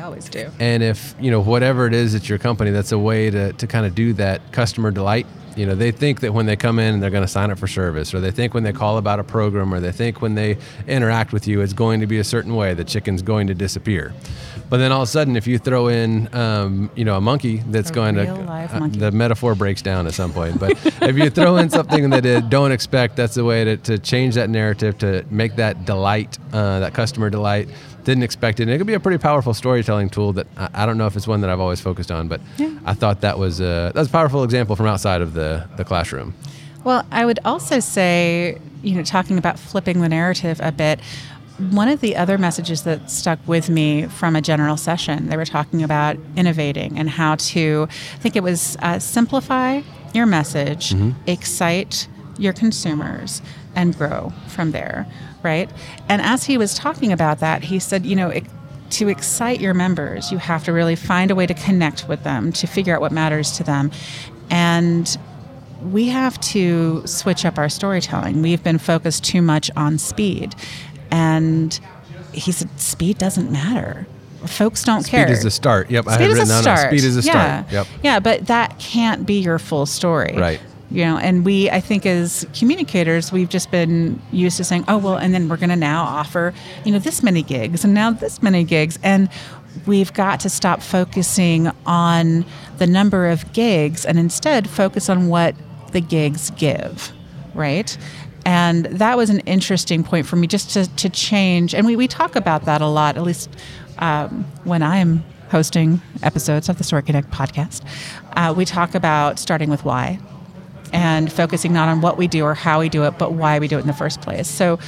Always 0.09 0.27
do. 0.27 0.49
And 0.59 0.81
if, 0.81 1.13
you 1.19 1.29
know, 1.29 1.39
whatever 1.39 1.85
it 1.85 1.93
is 1.93 2.15
at 2.15 2.27
your 2.27 2.39
company, 2.39 2.71
that's 2.71 2.91
a 2.91 2.97
way 2.97 3.29
to, 3.29 3.53
to 3.53 3.67
kind 3.67 3.85
of 3.85 3.93
do 3.93 4.13
that 4.13 4.51
customer 4.51 4.89
delight. 4.89 5.27
You 5.55 5.67
know, 5.67 5.75
they 5.75 5.91
think 5.91 6.21
that 6.21 6.33
when 6.33 6.47
they 6.47 6.55
come 6.55 6.79
in, 6.79 6.99
they're 6.99 7.11
going 7.11 7.23
to 7.23 7.27
sign 7.27 7.51
up 7.51 7.59
for 7.59 7.67
service, 7.67 8.11
or 8.13 8.19
they 8.19 8.31
think 8.31 8.55
when 8.55 8.63
they 8.63 8.73
call 8.73 8.97
about 8.97 9.19
a 9.19 9.23
program, 9.23 9.71
or 9.71 9.79
they 9.79 9.91
think 9.91 10.19
when 10.19 10.33
they 10.33 10.57
interact 10.87 11.31
with 11.31 11.47
you, 11.47 11.61
it's 11.61 11.73
going 11.73 11.99
to 11.99 12.07
be 12.07 12.17
a 12.17 12.23
certain 12.23 12.55
way. 12.55 12.73
The 12.73 12.85
chicken's 12.85 13.21
going 13.21 13.47
to 13.47 13.53
disappear. 13.53 14.13
But 14.69 14.77
then 14.77 14.91
all 14.91 15.01
of 15.01 15.09
a 15.09 15.11
sudden, 15.11 15.35
if 15.35 15.47
you 15.47 15.57
throw 15.57 15.87
in, 15.87 16.33
um, 16.33 16.91
you 16.95 17.03
know, 17.03 17.17
a 17.17 17.21
monkey 17.21 17.57
that's 17.67 17.89
A 17.89 17.93
going 17.93 18.15
to, 18.15 18.29
uh, 18.29 18.87
the 18.87 19.11
metaphor 19.11 19.55
breaks 19.55 19.81
down 19.81 20.07
at 20.07 20.13
some 20.13 20.31
point. 20.31 20.59
But 20.59 20.71
if 21.01 21.17
you 21.17 21.29
throw 21.29 21.57
in 21.57 21.69
something 21.69 22.09
that 22.11 22.23
they 22.23 22.39
don't 22.41 22.71
expect, 22.71 23.15
that's 23.15 23.37
a 23.37 23.43
way 23.43 23.63
to, 23.63 23.77
to 23.77 23.97
change 23.97 24.35
that 24.35 24.49
narrative, 24.49 24.97
to 24.99 25.25
make 25.29 25.55
that 25.55 25.85
delight, 25.85 26.37
uh, 26.53 26.79
that 26.79 26.93
customer 26.93 27.29
delight. 27.29 27.67
Didn't 28.03 28.23
expect 28.23 28.59
it. 28.59 28.63
And 28.63 28.71
it 28.71 28.77
could 28.77 28.87
be 28.87 28.93
a 28.93 28.99
pretty 28.99 29.17
powerful 29.17 29.53
storytelling 29.53 30.09
tool 30.09 30.33
that 30.33 30.47
I, 30.57 30.69
I 30.73 30.85
don't 30.85 30.97
know 30.97 31.05
if 31.07 31.15
it's 31.15 31.27
one 31.27 31.41
that 31.41 31.49
I've 31.49 31.59
always 31.59 31.81
focused 31.81 32.11
on, 32.11 32.27
but 32.27 32.41
Yeah. 32.57 32.77
I 32.85 32.93
thought 32.93 33.21
that 33.21 33.37
was 33.37 33.59
a, 33.59 33.91
that 33.93 33.95
was 33.95 34.07
a 34.07 34.11
powerful 34.11 34.43
example 34.43 34.75
from 34.75 34.87
outside 34.87 35.21
of 35.21 35.33
the, 35.33 35.67
the 35.77 35.83
classroom. 35.83 36.33
Well, 36.83 37.05
I 37.11 37.25
would 37.25 37.39
also 37.43 37.79
say, 37.79 38.57
you 38.83 38.95
know, 38.95 39.03
talking 39.03 39.37
about 39.37 39.59
flipping 39.59 40.01
the 40.01 40.09
narrative 40.09 40.59
a 40.63 40.71
bit, 40.71 40.99
one 41.71 41.89
of 41.89 41.99
the 41.99 42.15
other 42.15 42.37
messages 42.37 42.83
that 42.83 43.11
stuck 43.11 43.37
with 43.45 43.69
me 43.69 44.07
from 44.07 44.35
a 44.37 44.41
general 44.41 44.77
session, 44.77 45.27
they 45.27 45.35
were 45.35 45.43
talking 45.45 45.83
about 45.83 46.15
innovating 46.37 46.97
and 46.97 47.09
how 47.09 47.35
to, 47.35 47.87
I 47.89 48.17
think 48.19 48.37
it 48.37 48.43
was 48.43 48.77
uh, 48.81 48.97
simplify 48.99 49.81
your 50.13 50.25
message, 50.25 50.95
excite 51.27 52.07
your 52.37 52.53
consumers, 52.53 53.41
and 53.75 53.95
grow 53.97 54.31
from 54.47 54.71
there, 54.71 55.05
right? 55.43 55.69
And 56.07 56.21
as 56.21 56.43
he 56.45 56.57
was 56.57 56.75
talking 56.75 57.11
about 57.11 57.39
that, 57.39 57.63
he 57.63 57.79
said, 57.79 58.05
you 58.05 58.15
know, 58.15 58.29
it, 58.29 58.43
to 58.91 59.07
excite 59.07 59.59
your 59.59 59.73
members, 59.73 60.31
you 60.31 60.37
have 60.37 60.63
to 60.65 60.73
really 60.73 60.95
find 60.95 61.31
a 61.31 61.35
way 61.35 61.45
to 61.45 61.53
connect 61.53 62.07
with 62.07 62.23
them, 62.23 62.51
to 62.53 62.67
figure 62.67 62.95
out 62.95 63.01
what 63.01 63.11
matters 63.11 63.51
to 63.57 63.63
them. 63.63 63.91
And 64.49 65.17
we 65.81 66.09
have 66.09 66.39
to 66.41 67.05
switch 67.05 67.45
up 67.45 67.57
our 67.57 67.69
storytelling. 67.69 68.41
We've 68.41 68.63
been 68.63 68.79
focused 68.79 69.23
too 69.23 69.41
much 69.41 69.69
on 69.75 69.97
speed. 69.97 70.55
And 71.11 71.79
he 72.33 72.51
said, 72.51 72.79
speed 72.79 73.17
doesn't 73.17 73.51
matter. 73.51 74.07
Folks 74.45 74.83
don't 74.83 75.03
Speed 75.03 75.11
care. 75.11 75.27
Speed 75.27 75.33
is 75.33 75.43
the 75.43 75.51
start. 75.51 75.91
Yep, 75.91 76.07
I 76.07 76.15
Speed 76.15 76.21
had 76.21 76.31
is 76.31 76.37
a 76.37 76.41
written 76.41 76.47
down. 76.49 76.61
start. 76.63 76.87
Speed 76.89 77.03
is 77.03 77.17
a 77.17 77.21
yeah. 77.21 77.63
start. 77.63 77.73
Yep. 77.73 77.87
Yeah, 78.03 78.19
but 78.19 78.47
that 78.47 78.79
can't 78.79 79.25
be 79.25 79.39
your 79.41 79.59
full 79.59 79.85
story. 79.85 80.33
Right. 80.37 80.61
You 80.91 81.05
know, 81.05 81.17
and 81.17 81.45
we, 81.45 81.69
I 81.69 81.81
think, 81.81 82.05
as 82.07 82.47
communicators, 82.57 83.31
we've 83.31 83.49
just 83.49 83.69
been 83.69 84.19
used 84.31 84.57
to 84.57 84.63
saying, 84.63 84.85
"Oh, 84.87 84.97
well," 84.97 85.17
and 85.17 85.33
then 85.33 85.47
we're 85.47 85.57
going 85.57 85.69
to 85.69 85.75
now 85.75 86.03
offer, 86.03 86.53
you 86.83 86.91
know, 86.91 86.97
this 86.97 87.21
many 87.21 87.43
gigs, 87.43 87.83
and 87.83 87.93
now 87.93 88.11
this 88.11 88.41
many 88.41 88.63
gigs, 88.63 88.97
and 89.03 89.29
we've 89.85 90.13
got 90.13 90.39
to 90.41 90.49
stop 90.49 90.81
focusing 90.81 91.71
on 91.85 92.45
the 92.77 92.87
number 92.87 93.27
of 93.27 93.53
gigs 93.53 94.05
and 94.05 94.17
instead 94.17 94.69
focus 94.69 95.09
on 95.09 95.27
what 95.27 95.55
the 95.91 96.01
gigs 96.01 96.49
give, 96.51 97.11
right? 97.53 97.97
And 98.45 98.85
that 98.85 99.17
was 99.17 99.29
an 99.29 99.41
interesting 99.41 100.03
point 100.03 100.25
for 100.25 100.35
me 100.35 100.47
just 100.47 100.71
to, 100.71 100.87
to 100.95 101.09
change. 101.09 101.75
And 101.75 101.85
we, 101.85 101.95
we 101.95 102.07
talk 102.07 102.35
about 102.35 102.65
that 102.65 102.81
a 102.81 102.87
lot, 102.87 103.17
at 103.17 103.23
least 103.23 103.49
um, 103.99 104.45
when 104.63 104.81
I'm 104.81 105.23
hosting 105.51 106.01
episodes 106.23 106.69
of 106.69 106.77
the 106.77 106.83
Story 106.83 107.03
Connect 107.03 107.29
podcast. 107.31 107.83
Uh, 108.33 108.53
we 108.55 108.65
talk 108.65 108.95
about 108.95 109.39
starting 109.39 109.69
with 109.69 109.83
why 109.83 110.19
and 110.91 111.31
focusing 111.31 111.73
not 111.73 111.89
on 111.89 112.01
what 112.01 112.17
we 112.17 112.27
do 112.27 112.43
or 112.43 112.53
how 112.53 112.79
we 112.79 112.89
do 112.89 113.03
it, 113.03 113.17
but 113.17 113.33
why 113.33 113.59
we 113.59 113.67
do 113.67 113.77
it 113.77 113.81
in 113.81 113.87
the 113.87 113.93
first 113.93 114.21
place. 114.21 114.47
So, 114.47 114.79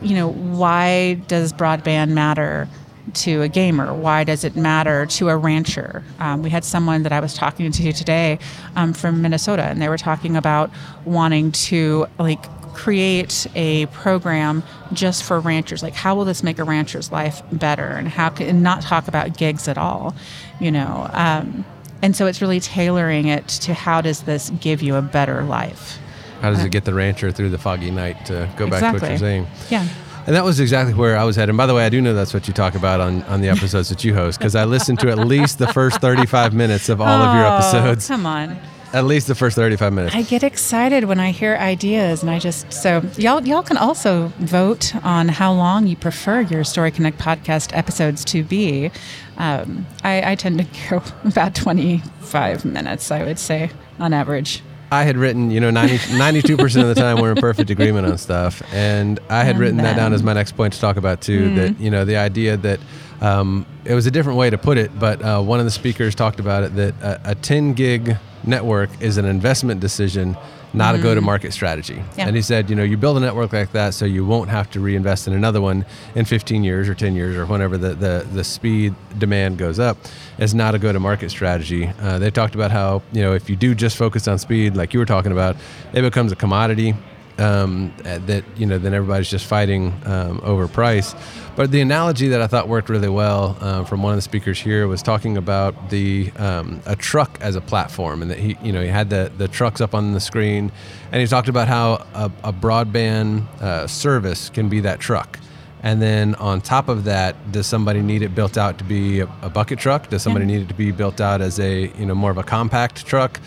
you 0.00 0.14
know, 0.14 0.30
why 0.30 1.14
does 1.28 1.52
broadband 1.52 2.10
matter 2.10 2.68
to 3.12 3.42
a 3.42 3.48
gamer? 3.48 3.92
Why 3.92 4.24
does 4.24 4.44
it 4.44 4.56
matter 4.56 5.06
to 5.06 5.28
a 5.28 5.36
rancher? 5.36 6.04
Um, 6.18 6.42
we 6.42 6.50
had 6.50 6.64
someone 6.64 7.02
that 7.02 7.12
I 7.12 7.20
was 7.20 7.34
talking 7.34 7.70
to 7.70 7.92
today 7.92 8.38
um, 8.76 8.92
from 8.92 9.22
Minnesota, 9.22 9.62
and 9.64 9.80
they 9.80 9.88
were 9.88 9.98
talking 9.98 10.36
about 10.36 10.70
wanting 11.04 11.52
to 11.52 12.06
like 12.18 12.42
create 12.74 13.46
a 13.54 13.86
program 13.86 14.62
just 14.92 15.22
for 15.22 15.38
ranchers. 15.38 15.82
Like, 15.82 15.94
how 15.94 16.14
will 16.14 16.24
this 16.24 16.42
make 16.42 16.58
a 16.58 16.64
rancher's 16.64 17.12
life 17.12 17.42
better, 17.52 17.86
and 17.86 18.08
how 18.08 18.30
can 18.30 18.48
and 18.48 18.62
not 18.62 18.82
talk 18.82 19.06
about 19.08 19.36
gigs 19.36 19.68
at 19.68 19.78
all? 19.78 20.14
You 20.60 20.70
know. 20.70 21.08
Um, 21.12 21.64
and 22.04 22.14
so 22.14 22.26
it's 22.26 22.42
really 22.42 22.60
tailoring 22.60 23.28
it 23.28 23.48
to 23.48 23.72
how 23.72 24.02
does 24.02 24.24
this 24.24 24.50
give 24.60 24.82
you 24.82 24.94
a 24.96 25.02
better 25.02 25.42
life. 25.42 25.98
How 26.42 26.50
does 26.50 26.60
it 26.60 26.66
uh, 26.66 26.68
get 26.68 26.84
the 26.84 26.92
rancher 26.92 27.32
through 27.32 27.48
the 27.48 27.56
foggy 27.58 27.90
night 27.90 28.26
to 28.26 28.46
go 28.58 28.68
back 28.68 28.80
to 28.80 29.00
what 29.00 29.08
you're 29.08 29.18
saying? 29.18 29.46
Yeah. 29.70 29.88
And 30.26 30.36
that 30.36 30.44
was 30.44 30.60
exactly 30.60 30.92
where 30.92 31.16
I 31.16 31.24
was 31.24 31.36
headed. 31.36 31.48
And 31.50 31.56
by 31.56 31.64
the 31.66 31.74
way, 31.74 31.86
I 31.86 31.88
do 31.88 32.02
know 32.02 32.12
that's 32.12 32.34
what 32.34 32.46
you 32.46 32.52
talk 32.52 32.74
about 32.74 33.00
on, 33.00 33.22
on 33.22 33.40
the 33.40 33.48
episodes 33.48 33.88
that 33.88 34.04
you 34.04 34.14
host 34.14 34.38
because 34.38 34.54
I 34.54 34.64
listened 34.64 35.00
to 35.00 35.10
at 35.10 35.18
least 35.18 35.58
the 35.58 35.66
first 35.72 36.00
35 36.02 36.52
minutes 36.52 36.90
of 36.90 37.00
all 37.00 37.08
of 37.22 37.34
your 37.34 37.46
Oh, 37.46 37.56
episodes. 37.56 38.06
Come 38.08 38.26
on. 38.26 38.58
At 38.94 39.06
least 39.06 39.26
the 39.26 39.34
first 39.34 39.56
35 39.56 39.92
minutes. 39.92 40.14
I 40.14 40.22
get 40.22 40.44
excited 40.44 41.04
when 41.04 41.18
I 41.18 41.32
hear 41.32 41.56
ideas, 41.56 42.22
and 42.22 42.30
I 42.30 42.38
just 42.38 42.72
so 42.72 43.02
y'all 43.16 43.44
y'all 43.44 43.64
can 43.64 43.76
also 43.76 44.28
vote 44.38 44.94
on 45.04 45.28
how 45.28 45.52
long 45.52 45.88
you 45.88 45.96
prefer 45.96 46.42
your 46.42 46.62
Story 46.62 46.92
Connect 46.92 47.18
podcast 47.18 47.76
episodes 47.76 48.24
to 48.26 48.44
be. 48.44 48.92
Um, 49.36 49.84
I, 50.04 50.32
I 50.32 50.34
tend 50.36 50.58
to 50.58 50.66
go 50.90 51.02
about 51.24 51.56
twenty 51.56 51.98
five 52.20 52.64
minutes, 52.64 53.10
I 53.10 53.24
would 53.24 53.40
say, 53.40 53.70
on 53.98 54.12
average. 54.12 54.62
I 54.92 55.02
had 55.02 55.16
written, 55.16 55.50
you 55.50 55.58
know, 55.58 55.72
90, 55.72 55.96
92% 55.96 56.82
of 56.82 56.86
the 56.86 56.94
time 56.94 57.20
we're 57.20 57.32
in 57.32 57.36
perfect 57.38 57.68
agreement 57.70 58.06
on 58.06 58.16
stuff. 58.16 58.62
And 58.72 59.18
I 59.28 59.42
had 59.42 59.52
And 59.52 59.58
written 59.58 59.76
that 59.78 59.96
down 59.96 60.12
as 60.12 60.22
my 60.22 60.34
next 60.34 60.52
point 60.52 60.72
to 60.74 60.80
talk 60.80 60.96
about 60.96 61.20
too. 61.20 61.52
That, 61.56 61.80
you 61.80 61.90
know, 61.90 62.04
the 62.04 62.16
idea 62.16 62.56
that 62.58 62.78
um, 63.20 63.66
it 63.84 63.94
was 63.94 64.06
a 64.06 64.10
different 64.12 64.38
way 64.38 64.50
to 64.50 64.58
put 64.58 64.78
it, 64.78 64.96
but 64.96 65.20
uh, 65.20 65.40
one 65.42 65.58
of 65.58 65.64
the 65.64 65.72
speakers 65.72 66.14
talked 66.14 66.38
about 66.38 66.62
it 66.62 66.76
that 66.76 66.94
a, 67.02 67.30
a 67.30 67.34
10 67.34 67.72
gig 67.72 68.16
network 68.46 68.90
is 69.00 69.16
an 69.16 69.24
investment 69.24 69.80
decision, 69.80 70.36
not 70.72 70.94
a 70.94 70.98
go 70.98 71.14
to 71.14 71.20
market 71.20 71.52
strategy. 71.52 72.02
Yeah. 72.16 72.26
And 72.26 72.36
he 72.36 72.42
said, 72.42 72.68
you 72.68 72.76
know, 72.76 72.82
you 72.82 72.96
build 72.96 73.16
a 73.16 73.20
network 73.20 73.52
like 73.52 73.72
that 73.72 73.94
so 73.94 74.04
you 74.04 74.24
won't 74.24 74.50
have 74.50 74.70
to 74.72 74.80
reinvest 74.80 75.28
in 75.28 75.32
another 75.32 75.60
one 75.60 75.86
in 76.14 76.24
15 76.24 76.64
years 76.64 76.88
or 76.88 76.94
10 76.94 77.14
years 77.14 77.36
or 77.36 77.46
whenever 77.46 77.78
the, 77.78 77.94
the, 77.94 78.26
the 78.32 78.44
speed 78.44 78.94
demand 79.18 79.58
goes 79.58 79.78
up. 79.78 79.96
It's 80.38 80.54
not 80.54 80.74
a 80.74 80.78
go 80.78 80.92
to 80.92 80.98
market 80.98 81.30
strategy. 81.30 81.92
Uh, 82.00 82.18
they 82.18 82.30
talked 82.30 82.54
about 82.54 82.70
how, 82.70 83.02
you 83.12 83.22
know, 83.22 83.34
if 83.34 83.48
you 83.48 83.56
do 83.56 83.74
just 83.74 83.96
focus 83.96 84.26
on 84.26 84.38
speed, 84.38 84.76
like 84.76 84.92
you 84.92 84.98
were 84.98 85.06
talking 85.06 85.32
about, 85.32 85.56
it 85.92 86.02
becomes 86.02 86.32
a 86.32 86.36
commodity 86.36 86.94
um, 87.38 87.92
that, 88.02 88.44
you 88.56 88.66
know, 88.66 88.78
then 88.78 88.94
everybody's 88.94 89.30
just 89.30 89.46
fighting 89.46 89.92
um, 90.04 90.40
over 90.44 90.68
price. 90.68 91.14
But 91.56 91.70
the 91.70 91.80
analogy 91.80 92.28
that 92.28 92.40
I 92.40 92.46
thought 92.46 92.68
worked 92.68 92.88
really 92.88 93.08
well 93.08 93.56
uh, 93.60 93.84
from 93.84 94.02
one 94.02 94.12
of 94.12 94.18
the 94.18 94.22
speakers 94.22 94.58
here 94.58 94.88
was 94.88 95.02
talking 95.02 95.36
about 95.36 95.90
the 95.90 96.32
um, 96.36 96.80
a 96.86 96.96
truck 96.96 97.38
as 97.40 97.54
a 97.54 97.60
platform, 97.60 98.22
and 98.22 98.30
that 98.30 98.38
he, 98.38 98.56
you 98.62 98.72
know, 98.72 98.82
he 98.82 98.88
had 98.88 99.10
the 99.10 99.30
the 99.36 99.46
trucks 99.48 99.80
up 99.80 99.94
on 99.94 100.12
the 100.12 100.20
screen, 100.20 100.72
and 101.12 101.20
he 101.20 101.26
talked 101.26 101.48
about 101.48 101.68
how 101.68 102.04
a, 102.14 102.30
a 102.42 102.52
broadband 102.52 103.46
uh, 103.60 103.86
service 103.86 104.50
can 104.50 104.68
be 104.68 104.80
that 104.80 104.98
truck. 104.98 105.38
And 105.84 106.00
then 106.00 106.34
on 106.36 106.62
top 106.62 106.88
of 106.88 107.04
that, 107.04 107.52
does 107.52 107.66
somebody 107.66 108.00
need 108.00 108.22
it 108.22 108.34
built 108.34 108.56
out 108.56 108.78
to 108.78 108.84
be 108.84 109.20
a, 109.20 109.28
a 109.42 109.50
bucket 109.50 109.78
truck? 109.78 110.08
Does 110.08 110.22
somebody 110.22 110.46
need 110.46 110.62
it 110.62 110.68
to 110.68 110.74
be 110.74 110.92
built 110.92 111.20
out 111.20 111.42
as 111.42 111.60
a 111.60 111.92
you 111.98 112.06
know 112.06 112.14
more 112.14 112.30
of 112.30 112.38
a 112.38 112.42
compact 112.42 113.06
truck? 113.06 113.38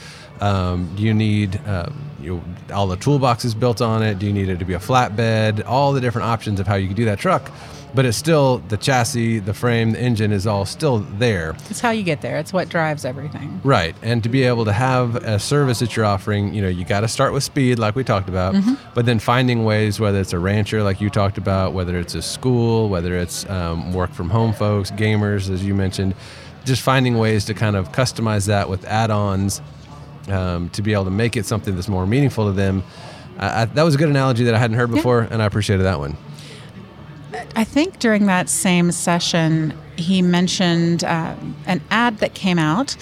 Um, 0.41 0.93
do 0.95 1.03
you 1.03 1.13
need 1.13 1.59
uh, 1.65 1.89
you 2.21 2.35
know, 2.35 2.75
all 2.75 2.87
the 2.87 2.97
toolboxes 2.97 3.57
built 3.57 3.81
on 3.81 4.03
it? 4.03 4.19
Do 4.19 4.25
you 4.25 4.33
need 4.33 4.49
it 4.49 4.59
to 4.59 4.65
be 4.65 4.73
a 4.73 4.79
flatbed? 4.79 5.65
All 5.65 5.93
the 5.93 6.01
different 6.01 6.27
options 6.27 6.59
of 6.59 6.67
how 6.67 6.75
you 6.75 6.87
can 6.87 6.95
do 6.95 7.05
that 7.05 7.19
truck, 7.19 7.51
but 7.95 8.05
it's 8.05 8.17
still 8.17 8.59
the 8.67 8.77
chassis, 8.77 9.39
the 9.39 9.53
frame, 9.53 9.91
the 9.91 9.99
engine 9.99 10.31
is 10.31 10.45
all 10.45 10.65
still 10.65 10.99
there. 10.99 11.55
It's 11.69 11.79
how 11.79 11.91
you 11.91 12.03
get 12.03 12.21
there. 12.21 12.37
It's 12.37 12.51
what 12.51 12.69
drives 12.69 13.05
everything. 13.05 13.61
Right. 13.63 13.95
And 14.01 14.21
to 14.23 14.29
be 14.29 14.43
able 14.43 14.65
to 14.65 14.73
have 14.73 15.15
a 15.15 15.39
service 15.39 15.79
that 15.79 15.95
you're 15.95 16.05
offering, 16.05 16.53
you 16.53 16.61
know, 16.61 16.67
you 16.67 16.85
got 16.85 17.01
to 17.01 17.07
start 17.07 17.33
with 17.33 17.43
speed, 17.43 17.79
like 17.79 17.95
we 17.95 18.03
talked 18.03 18.29
about, 18.29 18.55
but 18.93 19.05
then 19.05 19.19
finding 19.19 19.63
ways, 19.63 19.99
whether 19.99 20.19
it's 20.19 20.33
a 20.33 20.39
rancher, 20.39 20.83
like 20.83 20.99
you 20.99 21.09
talked 21.09 21.37
about, 21.37 21.73
whether 21.73 21.97
it's 21.97 22.13
a 22.15 22.21
school, 22.21 22.89
whether 22.89 23.15
it's 23.15 23.49
um, 23.49 23.93
work 23.93 24.11
from 24.11 24.29
home 24.29 24.53
folks, 24.53 24.91
gamers, 24.91 25.49
as 25.49 25.63
you 25.65 25.73
mentioned, 25.73 26.13
just 26.65 26.81
finding 26.81 27.17
ways 27.17 27.45
to 27.45 27.53
kind 27.53 27.77
of 27.77 27.93
customize 27.93 28.47
that 28.47 28.67
with 28.69 28.83
add 28.85 29.09
ons 29.09 29.61
um, 30.29 30.69
to 30.69 30.81
be 30.81 30.93
able 30.93 31.05
to 31.05 31.11
make 31.11 31.37
it 31.37 31.45
something 31.45 31.75
that's 31.75 31.87
more 31.87 32.05
meaningful 32.05 32.45
to 32.47 32.51
them. 32.51 32.83
I, 33.37 33.61
I, 33.61 33.65
that 33.65 33.83
was 33.83 33.95
a 33.95 33.97
good 33.97 34.09
analogy 34.09 34.43
that 34.45 34.53
I 34.53 34.57
hadn't 34.57 34.77
heard 34.77 34.91
before, 34.91 35.21
and 35.21 35.41
I 35.41 35.45
appreciated 35.45 35.83
that 35.83 35.99
one. 35.99 36.17
I 37.55 37.63
think 37.63 37.99
during 37.99 38.25
that 38.27 38.49
same 38.49 38.91
session, 38.91 39.73
he 39.95 40.21
mentioned 40.21 41.03
uh, 41.03 41.35
an 41.65 41.81
ad 41.91 42.19
that 42.19 42.33
came 42.33 42.57
out 42.57 42.95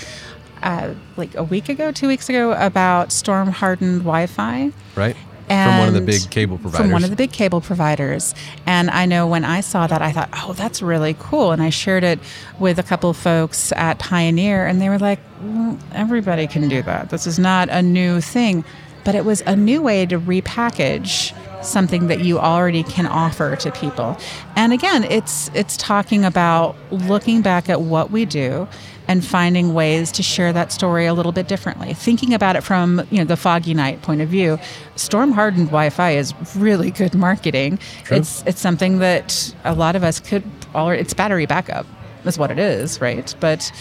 uh, 0.64 0.94
like 1.16 1.36
a 1.36 1.44
week 1.44 1.70
ago, 1.70 1.92
two 1.92 2.08
weeks 2.08 2.28
ago, 2.30 2.54
about 2.54 3.12
storm 3.12 3.50
hardened 3.50 4.00
Wi 4.00 4.26
Fi. 4.26 4.72
Right? 4.96 5.16
From 5.48 5.78
one 5.80 5.88
of 5.88 5.94
the 5.94 6.02
big 6.02 6.30
cable 6.30 6.58
providers. 6.58 6.82
From 6.82 6.92
one 6.92 7.04
of 7.04 7.10
the 7.10 7.16
big 7.16 7.32
cable 7.32 7.62
providers. 7.62 8.34
And 8.66 8.90
I 8.90 9.06
know 9.06 9.28
when 9.28 9.46
I 9.46 9.62
saw 9.62 9.88
that, 9.88 10.02
I 10.02 10.12
thought, 10.12 10.30
oh, 10.34 10.54
that's 10.54 10.82
really 10.82 11.16
cool. 11.20 11.52
And 11.52 11.62
I 11.62 11.70
shared 11.70 12.04
it 12.04 12.20
with 12.60 12.80
a 12.80 12.84
couple 12.84 13.10
of 13.10 13.18
folks 13.18 13.72
at 13.74 14.00
Pioneer, 14.00 14.66
and 14.66 14.82
they 14.82 14.90
were 14.90 15.00
like, 15.00 15.20
"Mm, 15.44 15.80
everybody 15.94 16.48
can 16.48 16.68
do 16.68 16.82
that. 16.84 17.10
This 17.10 17.28
is 17.28 17.38
not 17.38 17.70
a 17.70 17.82
new 17.82 18.22
thing. 18.22 18.64
But 19.04 19.14
it 19.14 19.24
was 19.24 19.42
a 19.46 19.56
new 19.56 19.84
way 19.84 20.08
to 20.08 20.20
repackage 20.20 21.32
something 21.64 22.08
that 22.08 22.22
you 22.22 22.40
already 22.40 22.84
can 22.84 23.06
offer 23.06 23.56
to 23.56 23.72
people. 23.72 24.18
And 24.56 24.74
again, 24.74 25.04
it's 25.06 25.50
it's 25.54 25.78
talking 25.78 26.26
about 26.26 26.76
looking 26.92 27.42
back 27.42 27.70
at 27.70 27.82
what 27.82 28.12
we 28.12 28.26
do 28.26 28.68
and 29.08 29.24
finding 29.24 29.74
ways 29.74 30.12
to 30.14 30.24
share 30.24 30.52
that 30.54 30.72
story 30.72 31.06
a 31.06 31.14
little 31.14 31.32
bit 31.32 31.48
differently. 31.48 31.94
Thinking 31.94 32.34
about 32.34 32.56
it 32.56 32.62
from, 32.62 33.06
you 33.12 33.20
know, 33.20 33.24
the 33.24 33.38
foggy 33.38 33.74
night 33.74 34.02
point 34.02 34.22
of 34.22 34.30
view. 34.30 34.58
Storm 34.96 35.32
hardened 35.32 35.68
Wi-Fi 35.68 36.12
is 36.12 36.34
really 36.56 36.92
good 36.92 37.14
marketing. 37.16 37.80
True. 38.04 38.18
It's 38.18 38.44
it's 38.46 38.62
something 38.62 39.00
that 39.00 39.54
a 39.64 39.74
lot 39.74 39.96
of 39.96 40.04
us 40.04 40.20
could 40.20 40.44
already 40.74 41.02
it's 41.02 41.14
battery 41.14 41.46
backup 41.46 41.86
is 42.26 42.38
what 42.38 42.52
it 42.52 42.60
is, 42.60 43.00
right? 43.02 43.34
But 43.40 43.72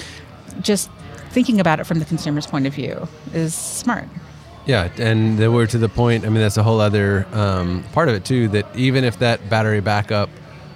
just 0.60 0.90
thinking 1.30 1.60
about 1.60 1.80
it 1.80 1.84
from 1.84 1.98
the 1.98 2.04
consumer's 2.04 2.46
point 2.46 2.66
of 2.66 2.74
view 2.74 3.08
is 3.32 3.54
smart. 3.54 4.08
Yeah, 4.66 4.88
and 4.98 5.38
we're 5.52 5.66
to 5.66 5.78
the 5.78 5.90
point. 5.90 6.24
I 6.24 6.30
mean, 6.30 6.40
that's 6.40 6.56
a 6.56 6.62
whole 6.62 6.80
other 6.80 7.26
um, 7.32 7.84
part 7.92 8.08
of 8.08 8.14
it 8.14 8.24
too. 8.24 8.48
That 8.48 8.66
even 8.74 9.04
if 9.04 9.18
that 9.18 9.50
battery 9.50 9.80
backup 9.80 10.30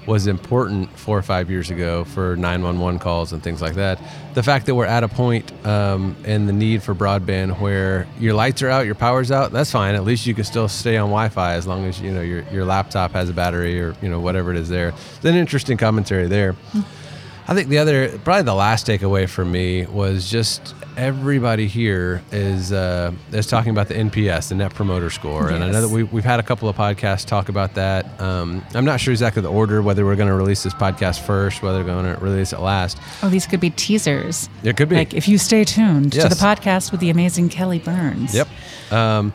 was 0.09 0.27
important 0.27 0.91
four 0.99 1.19
or 1.19 1.23
five 1.23 1.51
years 1.51 1.71
ago 1.71 2.03
for 2.03 2.35
911 2.37 2.99
calls 2.99 3.33
and 3.33 3.43
things 3.43 3.61
like 3.61 3.75
that, 3.75 4.01
the 4.33 4.43
fact 4.43 4.65
that 4.67 4.75
we're 4.75 4.87
at 4.87 5.05
a 5.05 5.09
point 5.09 5.53
um, 5.67 6.17
in 6.25 6.47
the 6.47 6.53
need 6.53 6.83
for 6.83 6.95
broadband 6.95 7.61
where 7.61 8.09
your 8.19 8.33
lights 8.33 8.63
are 8.63 8.71
out, 8.71 8.87
your 8.87 8.95
power's 8.95 9.31
out, 9.31 9.53
that's 9.53 9.71
fine. 9.71 9.95
At 9.95 10.05
least 10.05 10.27
you 10.27 10.35
can 10.35 10.45
still 10.45 10.67
stay 10.67 10.97
on 10.97 11.11
Wi-Fi 11.11 11.53
as 11.53 11.67
long 11.67 11.85
as 11.85 12.01
you 12.01 12.11
know 12.11 12.23
your 12.23 12.43
your 12.51 12.65
laptop 12.65 13.13
has 13.13 13.29
a 13.29 13.35
battery 13.35 13.81
or 13.81 13.95
you 14.01 14.09
know 14.09 14.19
whatever 14.19 14.51
it 14.51 14.57
is 14.57 14.71
there. 14.71 14.89
It's 14.89 15.25
an 15.25 15.35
interesting 15.35 15.77
commentary 15.77 16.27
there. 16.27 16.57
I 17.51 17.55
think 17.55 17.69
the 17.69 17.79
other, 17.79 18.19
probably 18.19 18.43
the 18.43 18.55
last 18.55 18.87
takeaway 18.87 19.27
for 19.27 19.43
me 19.43 19.87
was 19.87 20.31
just 20.31 20.75
everybody 20.99 21.69
here 21.69 22.21
is 22.33 22.73
uh, 22.73 23.13
is 23.33 23.47
talking 23.47 23.71
about 23.71 23.87
the 23.89 23.95
NPS, 23.95 24.49
the 24.49 24.57
Net 24.57 24.75
Promoter 24.75 25.09
Score, 25.11 25.49
and 25.49 25.63
I 25.63 25.69
know 25.71 25.81
that 25.81 25.87
Yes. 25.87 25.93
we, 25.95 26.03
we've 26.03 26.25
had 26.25 26.41
a 26.41 26.43
couple 26.43 26.69
of 26.69 26.77
podcasts 26.77 27.25
talk 27.25 27.49
about 27.49 27.75
that. 27.75 28.21
Um, 28.21 28.63
I'm 28.75 28.85
not 28.85 29.01
sure 29.01 29.13
exactly 29.13 29.41
the 29.41 29.51
order, 29.51 29.81
whether 29.81 30.05
we're 30.05 30.17
going 30.17 30.29
to 30.29 30.35
release 30.35 30.65
this 30.65 30.75
podcast 30.75 31.21
first, 31.25 31.63
whether 31.63 31.79
we're 31.79 31.85
going 31.85 32.15
to 32.17 32.21
release 32.21 32.53
it 32.53 32.59
last. 32.61 32.99
Oh, 33.23 33.29
these 33.29 33.47
could 33.47 33.61
be 33.61 33.71
teasers. 33.71 34.49
It 34.65 34.77
could 34.77 34.89
be. 34.89 34.97
Like 34.97 35.15
if 35.15 35.29
you 35.29 35.39
stay 35.39 35.65
tuned 35.65 36.13
to 36.15 36.23
the 36.29 36.35
podcast 36.35 36.91
with 36.91 37.01
the 37.01 37.11
amazing 37.11 37.49
Kelly 37.49 37.79
Burns. 37.79 38.35
Yep. 38.35 38.49
Um, 38.91 39.33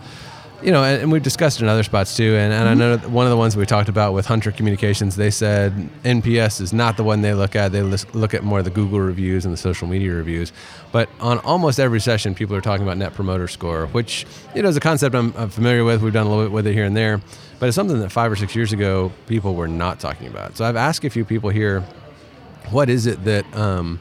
you 0.64 0.72
know, 0.72 0.84
and, 0.84 1.02
and 1.02 1.12
we've 1.12 1.24
discussed 1.24 1.60
it 1.60 1.64
in 1.64 1.70
other 1.70 1.84
spots 1.84 2.16
too. 2.16 2.36
And, 2.36 2.54
and 2.54 2.70
I 2.70 2.74
know 2.74 2.96
that 2.96 3.10
one 3.10 3.26
of 3.26 3.30
the 3.32 3.38
ones 3.38 3.58
we 3.58 3.66
talked 3.66 3.90
about 3.90 4.14
with 4.14 4.26
Hunter 4.26 4.52
Communications, 4.52 5.16
they 5.18 5.30
said 5.30 5.74
NPS 6.04 6.62
is 6.62 6.72
not 6.72 6.96
the 6.96 7.04
one 7.04 7.22
they 7.22 7.34
look 7.34 7.56
at. 7.56 7.72
They 7.72 7.82
look 7.82 8.34
at 8.34 8.44
more 8.44 8.60
of 8.60 8.66
the 8.66 8.72
Google 8.72 9.02
reviews 9.02 9.46
and 9.46 9.54
the 9.54 9.58
social 9.58 9.88
media 9.88 10.14
reviews. 10.14 10.54
But 10.92 11.10
on 11.20 11.40
almost 11.40 11.80
every 11.80 12.00
session, 12.00 12.34
people 12.34 12.56
are 12.56 12.62
talking 12.62 12.84
about 12.84 12.98
Net 12.98 13.14
Promoter 13.14 13.48
Score, 13.48 13.88
which 13.88 14.26
you 14.56 14.62
know 14.62 14.70
is 14.70 14.78
a 14.78 14.82
concept 14.82 15.16
I'm, 15.16 15.34
I'm 15.36 15.50
familiar 15.50 15.84
with. 15.84 16.02
We've 16.02 16.14
done 16.14 16.28
a 16.28 16.30
little 16.30 16.46
bit 16.46 16.52
with 16.52 16.66
it 16.66 16.74
here 16.74 16.86
and 16.86 16.96
there, 16.96 17.22
but 17.60 17.68
it's 17.68 17.76
something 17.76 18.00
that 18.00 18.12
five 18.12 18.32
or 18.32 18.36
six 18.36 18.56
years 18.56 18.72
ago 18.72 19.12
people 19.28 19.56
were 19.56 19.68
not 19.68 20.00
talking 20.00 20.28
about. 20.28 20.56
So 20.56 20.66
I've 20.66 20.78
asked 20.78 21.04
a 21.04 21.10
few 21.10 21.26
people 21.26 21.50
here, 21.50 21.82
what 22.70 22.90
is 22.90 23.06
it 23.06 23.24
that 23.26 23.46
um, 23.56 24.00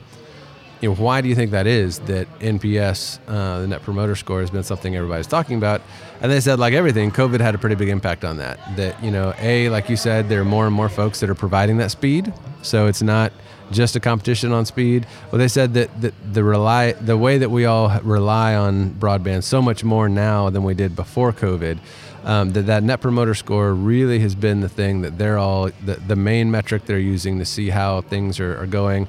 you 0.82 0.88
know, 0.88 0.96
why 0.96 1.20
do 1.20 1.28
you 1.28 1.36
think 1.36 1.52
that 1.52 1.68
is 1.68 2.00
that 2.00 2.26
NPS, 2.40 3.20
uh, 3.28 3.60
the 3.60 3.68
Net 3.68 3.82
Promoter 3.82 4.16
Score, 4.16 4.40
has 4.40 4.50
been 4.50 4.64
something 4.64 4.96
everybody's 4.96 5.28
talking 5.28 5.56
about? 5.56 5.80
And 6.20 6.30
they 6.30 6.40
said, 6.40 6.58
like 6.58 6.74
everything, 6.74 7.12
COVID 7.12 7.40
had 7.40 7.54
a 7.54 7.58
pretty 7.58 7.76
big 7.76 7.88
impact 7.88 8.24
on 8.24 8.38
that. 8.38 8.58
That, 8.76 9.02
you 9.02 9.12
know, 9.12 9.32
A, 9.38 9.68
like 9.68 9.88
you 9.88 9.96
said, 9.96 10.28
there 10.28 10.40
are 10.40 10.44
more 10.44 10.66
and 10.66 10.74
more 10.74 10.88
folks 10.88 11.20
that 11.20 11.30
are 11.30 11.36
providing 11.36 11.76
that 11.76 11.92
speed. 11.92 12.34
So 12.62 12.88
it's 12.88 13.00
not 13.00 13.32
just 13.70 13.94
a 13.94 14.00
competition 14.00 14.50
on 14.52 14.66
speed. 14.66 15.06
Well, 15.30 15.38
they 15.38 15.48
said 15.48 15.74
that, 15.74 16.00
that 16.00 16.14
the 16.32 16.42
rely, 16.42 16.92
the 16.92 17.16
way 17.16 17.38
that 17.38 17.50
we 17.50 17.64
all 17.64 18.00
rely 18.00 18.56
on 18.56 18.90
broadband 18.90 19.44
so 19.44 19.62
much 19.62 19.84
more 19.84 20.08
now 20.08 20.50
than 20.50 20.64
we 20.64 20.74
did 20.74 20.96
before 20.96 21.32
COVID, 21.32 21.78
um, 22.24 22.52
that 22.52 22.62
that 22.62 22.82
Net 22.82 23.00
Promoter 23.00 23.34
Score 23.34 23.72
really 23.72 24.18
has 24.20 24.34
been 24.34 24.60
the 24.60 24.68
thing 24.68 25.02
that 25.02 25.18
they're 25.18 25.38
all, 25.38 25.70
the, 25.84 25.94
the 26.06 26.16
main 26.16 26.50
metric 26.50 26.86
they're 26.86 26.98
using 26.98 27.38
to 27.38 27.44
see 27.44 27.70
how 27.70 28.00
things 28.00 28.38
are, 28.40 28.58
are 28.58 28.66
going. 28.66 29.08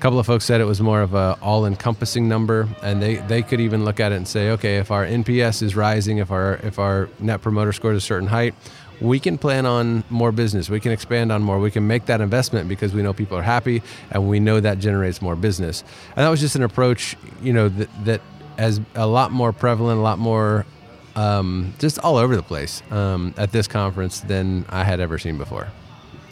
A 0.00 0.02
couple 0.02 0.18
of 0.18 0.24
folks 0.24 0.46
said 0.46 0.62
it 0.62 0.64
was 0.64 0.80
more 0.80 1.02
of 1.02 1.12
a 1.12 1.36
all-encompassing 1.42 2.26
number, 2.26 2.66
and 2.82 3.02
they, 3.02 3.16
they 3.16 3.42
could 3.42 3.60
even 3.60 3.84
look 3.84 4.00
at 4.00 4.12
it 4.12 4.14
and 4.14 4.26
say, 4.26 4.48
okay, 4.52 4.78
if 4.78 4.90
our 4.90 5.04
NPS 5.04 5.62
is 5.62 5.76
rising, 5.76 6.16
if 6.16 6.30
our 6.30 6.54
if 6.62 6.78
our 6.78 7.10
Net 7.18 7.42
Promoter 7.42 7.70
Score 7.74 7.92
is 7.92 7.98
a 7.98 8.00
certain 8.00 8.26
height, 8.26 8.54
we 9.02 9.20
can 9.20 9.36
plan 9.36 9.66
on 9.66 10.02
more 10.08 10.32
business. 10.32 10.70
We 10.70 10.80
can 10.80 10.90
expand 10.90 11.30
on 11.30 11.42
more. 11.42 11.58
We 11.58 11.70
can 11.70 11.86
make 11.86 12.06
that 12.06 12.22
investment 12.22 12.66
because 12.66 12.94
we 12.94 13.02
know 13.02 13.12
people 13.12 13.36
are 13.36 13.42
happy, 13.42 13.82
and 14.10 14.26
we 14.26 14.40
know 14.40 14.58
that 14.58 14.78
generates 14.78 15.20
more 15.20 15.36
business. 15.36 15.84
And 16.16 16.24
that 16.24 16.30
was 16.30 16.40
just 16.40 16.56
an 16.56 16.62
approach, 16.62 17.14
you 17.42 17.52
know, 17.52 17.68
that 17.68 18.04
that 18.06 18.20
as 18.56 18.80
a 18.94 19.06
lot 19.06 19.32
more 19.32 19.52
prevalent, 19.52 19.98
a 19.98 20.02
lot 20.02 20.18
more 20.18 20.64
um, 21.14 21.74
just 21.78 21.98
all 21.98 22.16
over 22.16 22.36
the 22.36 22.42
place 22.42 22.82
um, 22.90 23.34
at 23.36 23.52
this 23.52 23.68
conference 23.68 24.20
than 24.20 24.64
I 24.70 24.82
had 24.82 24.98
ever 24.98 25.18
seen 25.18 25.36
before. 25.36 25.68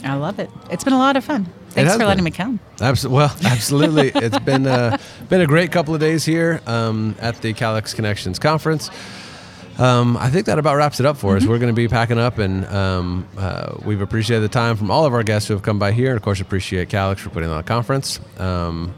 I 0.02 0.14
love 0.14 0.38
it. 0.38 0.48
It's 0.70 0.84
been 0.84 0.94
a 0.94 0.98
lot 0.98 1.18
of 1.18 1.24
fun. 1.24 1.52
Thanks 1.70 1.96
for 1.96 2.04
letting 2.06 2.24
me 2.24 2.30
come. 2.30 2.60
Abs- 2.80 3.06
well, 3.06 3.34
absolutely. 3.44 4.10
it's 4.14 4.38
been 4.40 4.66
uh, 4.66 4.98
been 5.28 5.40
a 5.40 5.46
great 5.46 5.70
couple 5.72 5.94
of 5.94 6.00
days 6.00 6.24
here 6.24 6.60
um, 6.66 7.14
at 7.20 7.40
the 7.42 7.52
Calix 7.52 7.94
ConneXions 7.94 8.40
conference. 8.40 8.90
Um, 9.78 10.16
I 10.16 10.28
think 10.28 10.46
that 10.46 10.58
about 10.58 10.74
wraps 10.76 10.98
it 10.98 11.06
up 11.06 11.16
for 11.16 11.36
us. 11.36 11.46
We're 11.46 11.58
going 11.58 11.72
to 11.72 11.76
be 11.76 11.86
packing 11.86 12.18
up, 12.18 12.38
and 12.38 12.64
um, 12.66 13.28
uh, 13.38 13.76
we've 13.84 14.00
appreciated 14.00 14.42
the 14.42 14.48
time 14.48 14.76
from 14.76 14.90
all 14.90 15.04
of 15.06 15.14
our 15.14 15.22
guests 15.22 15.46
who 15.46 15.54
have 15.54 15.62
come 15.62 15.78
by 15.78 15.92
here, 15.92 16.08
and 16.08 16.16
of 16.16 16.22
course, 16.22 16.40
appreciate 16.40 16.88
Calix 16.88 17.22
for 17.22 17.30
putting 17.30 17.48
on 17.48 17.60
a 17.60 17.62
conference. 17.62 18.18
Um, 18.38 18.92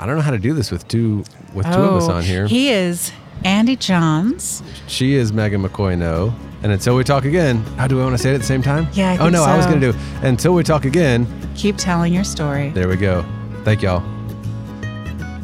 I 0.00 0.06
don't 0.06 0.16
know 0.16 0.22
how 0.22 0.32
to 0.32 0.38
do 0.38 0.54
this 0.54 0.72
with 0.72 0.88
two 0.88 1.24
with 1.54 1.66
two 1.66 1.72
of 1.80 2.02
us 2.02 2.08
on 2.08 2.22
here. 2.24 2.44
Oh, 2.44 2.48
He 2.48 2.70
is 2.70 3.12
Andy 3.44 3.76
Johns. 3.76 4.62
she 4.86 5.14
is 5.14 5.32
Megan 5.32 5.62
McCoy. 5.62 5.96
No, 5.96 6.34
and 6.62 6.72
until 6.72 6.96
we 6.96 7.04
talk 7.04 7.24
again, 7.24 7.58
how 7.76 7.86
do 7.86 8.00
I 8.00 8.04
want 8.04 8.16
to 8.16 8.22
say 8.22 8.30
it 8.32 8.34
at 8.34 8.40
the 8.40 8.46
same 8.46 8.62
time? 8.62 8.88
Yeah, 8.92 9.10
I 9.10 9.14
oh 9.14 9.18
think 9.18 9.32
no, 9.32 9.44
I 9.44 9.56
was 9.56 9.66
going 9.66 9.80
to 9.80 9.92
do 9.92 9.98
until 10.22 10.54
we 10.54 10.62
talk 10.62 10.84
again. 10.84 11.26
Keep 11.54 11.76
telling 11.76 12.12
your 12.12 12.24
story. 12.24 12.70
There 12.70 12.88
we 12.88 12.96
go. 12.96 13.24
Thank 13.64 13.82
y'all. 13.82 14.02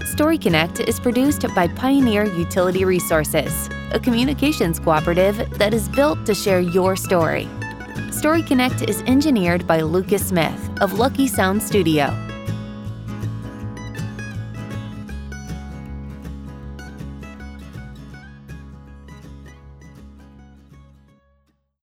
Story 0.07 0.39
Connect 0.39 0.79
is 0.81 1.01
produced 1.01 1.45
by 1.57 1.67
Pioneer 1.67 2.25
Utility 2.25 2.85
Resources, 2.85 3.69
a 3.91 3.99
communications 3.99 4.79
cooperative 4.79 5.37
that 5.59 5.75
is 5.75 5.89
built 5.89 6.25
to 6.27 6.35
share 6.35 6.61
your 6.61 6.95
story. 6.95 7.49
Story 8.13 8.43
Connect 8.43 8.83
is 8.83 9.03
engineered 9.03 9.67
by 9.67 9.81
Lucas 9.81 10.29
Smith 10.29 10.71
of 10.81 11.01
Lucky 11.01 11.27
Sound 11.27 11.61
Studio. 11.61 12.24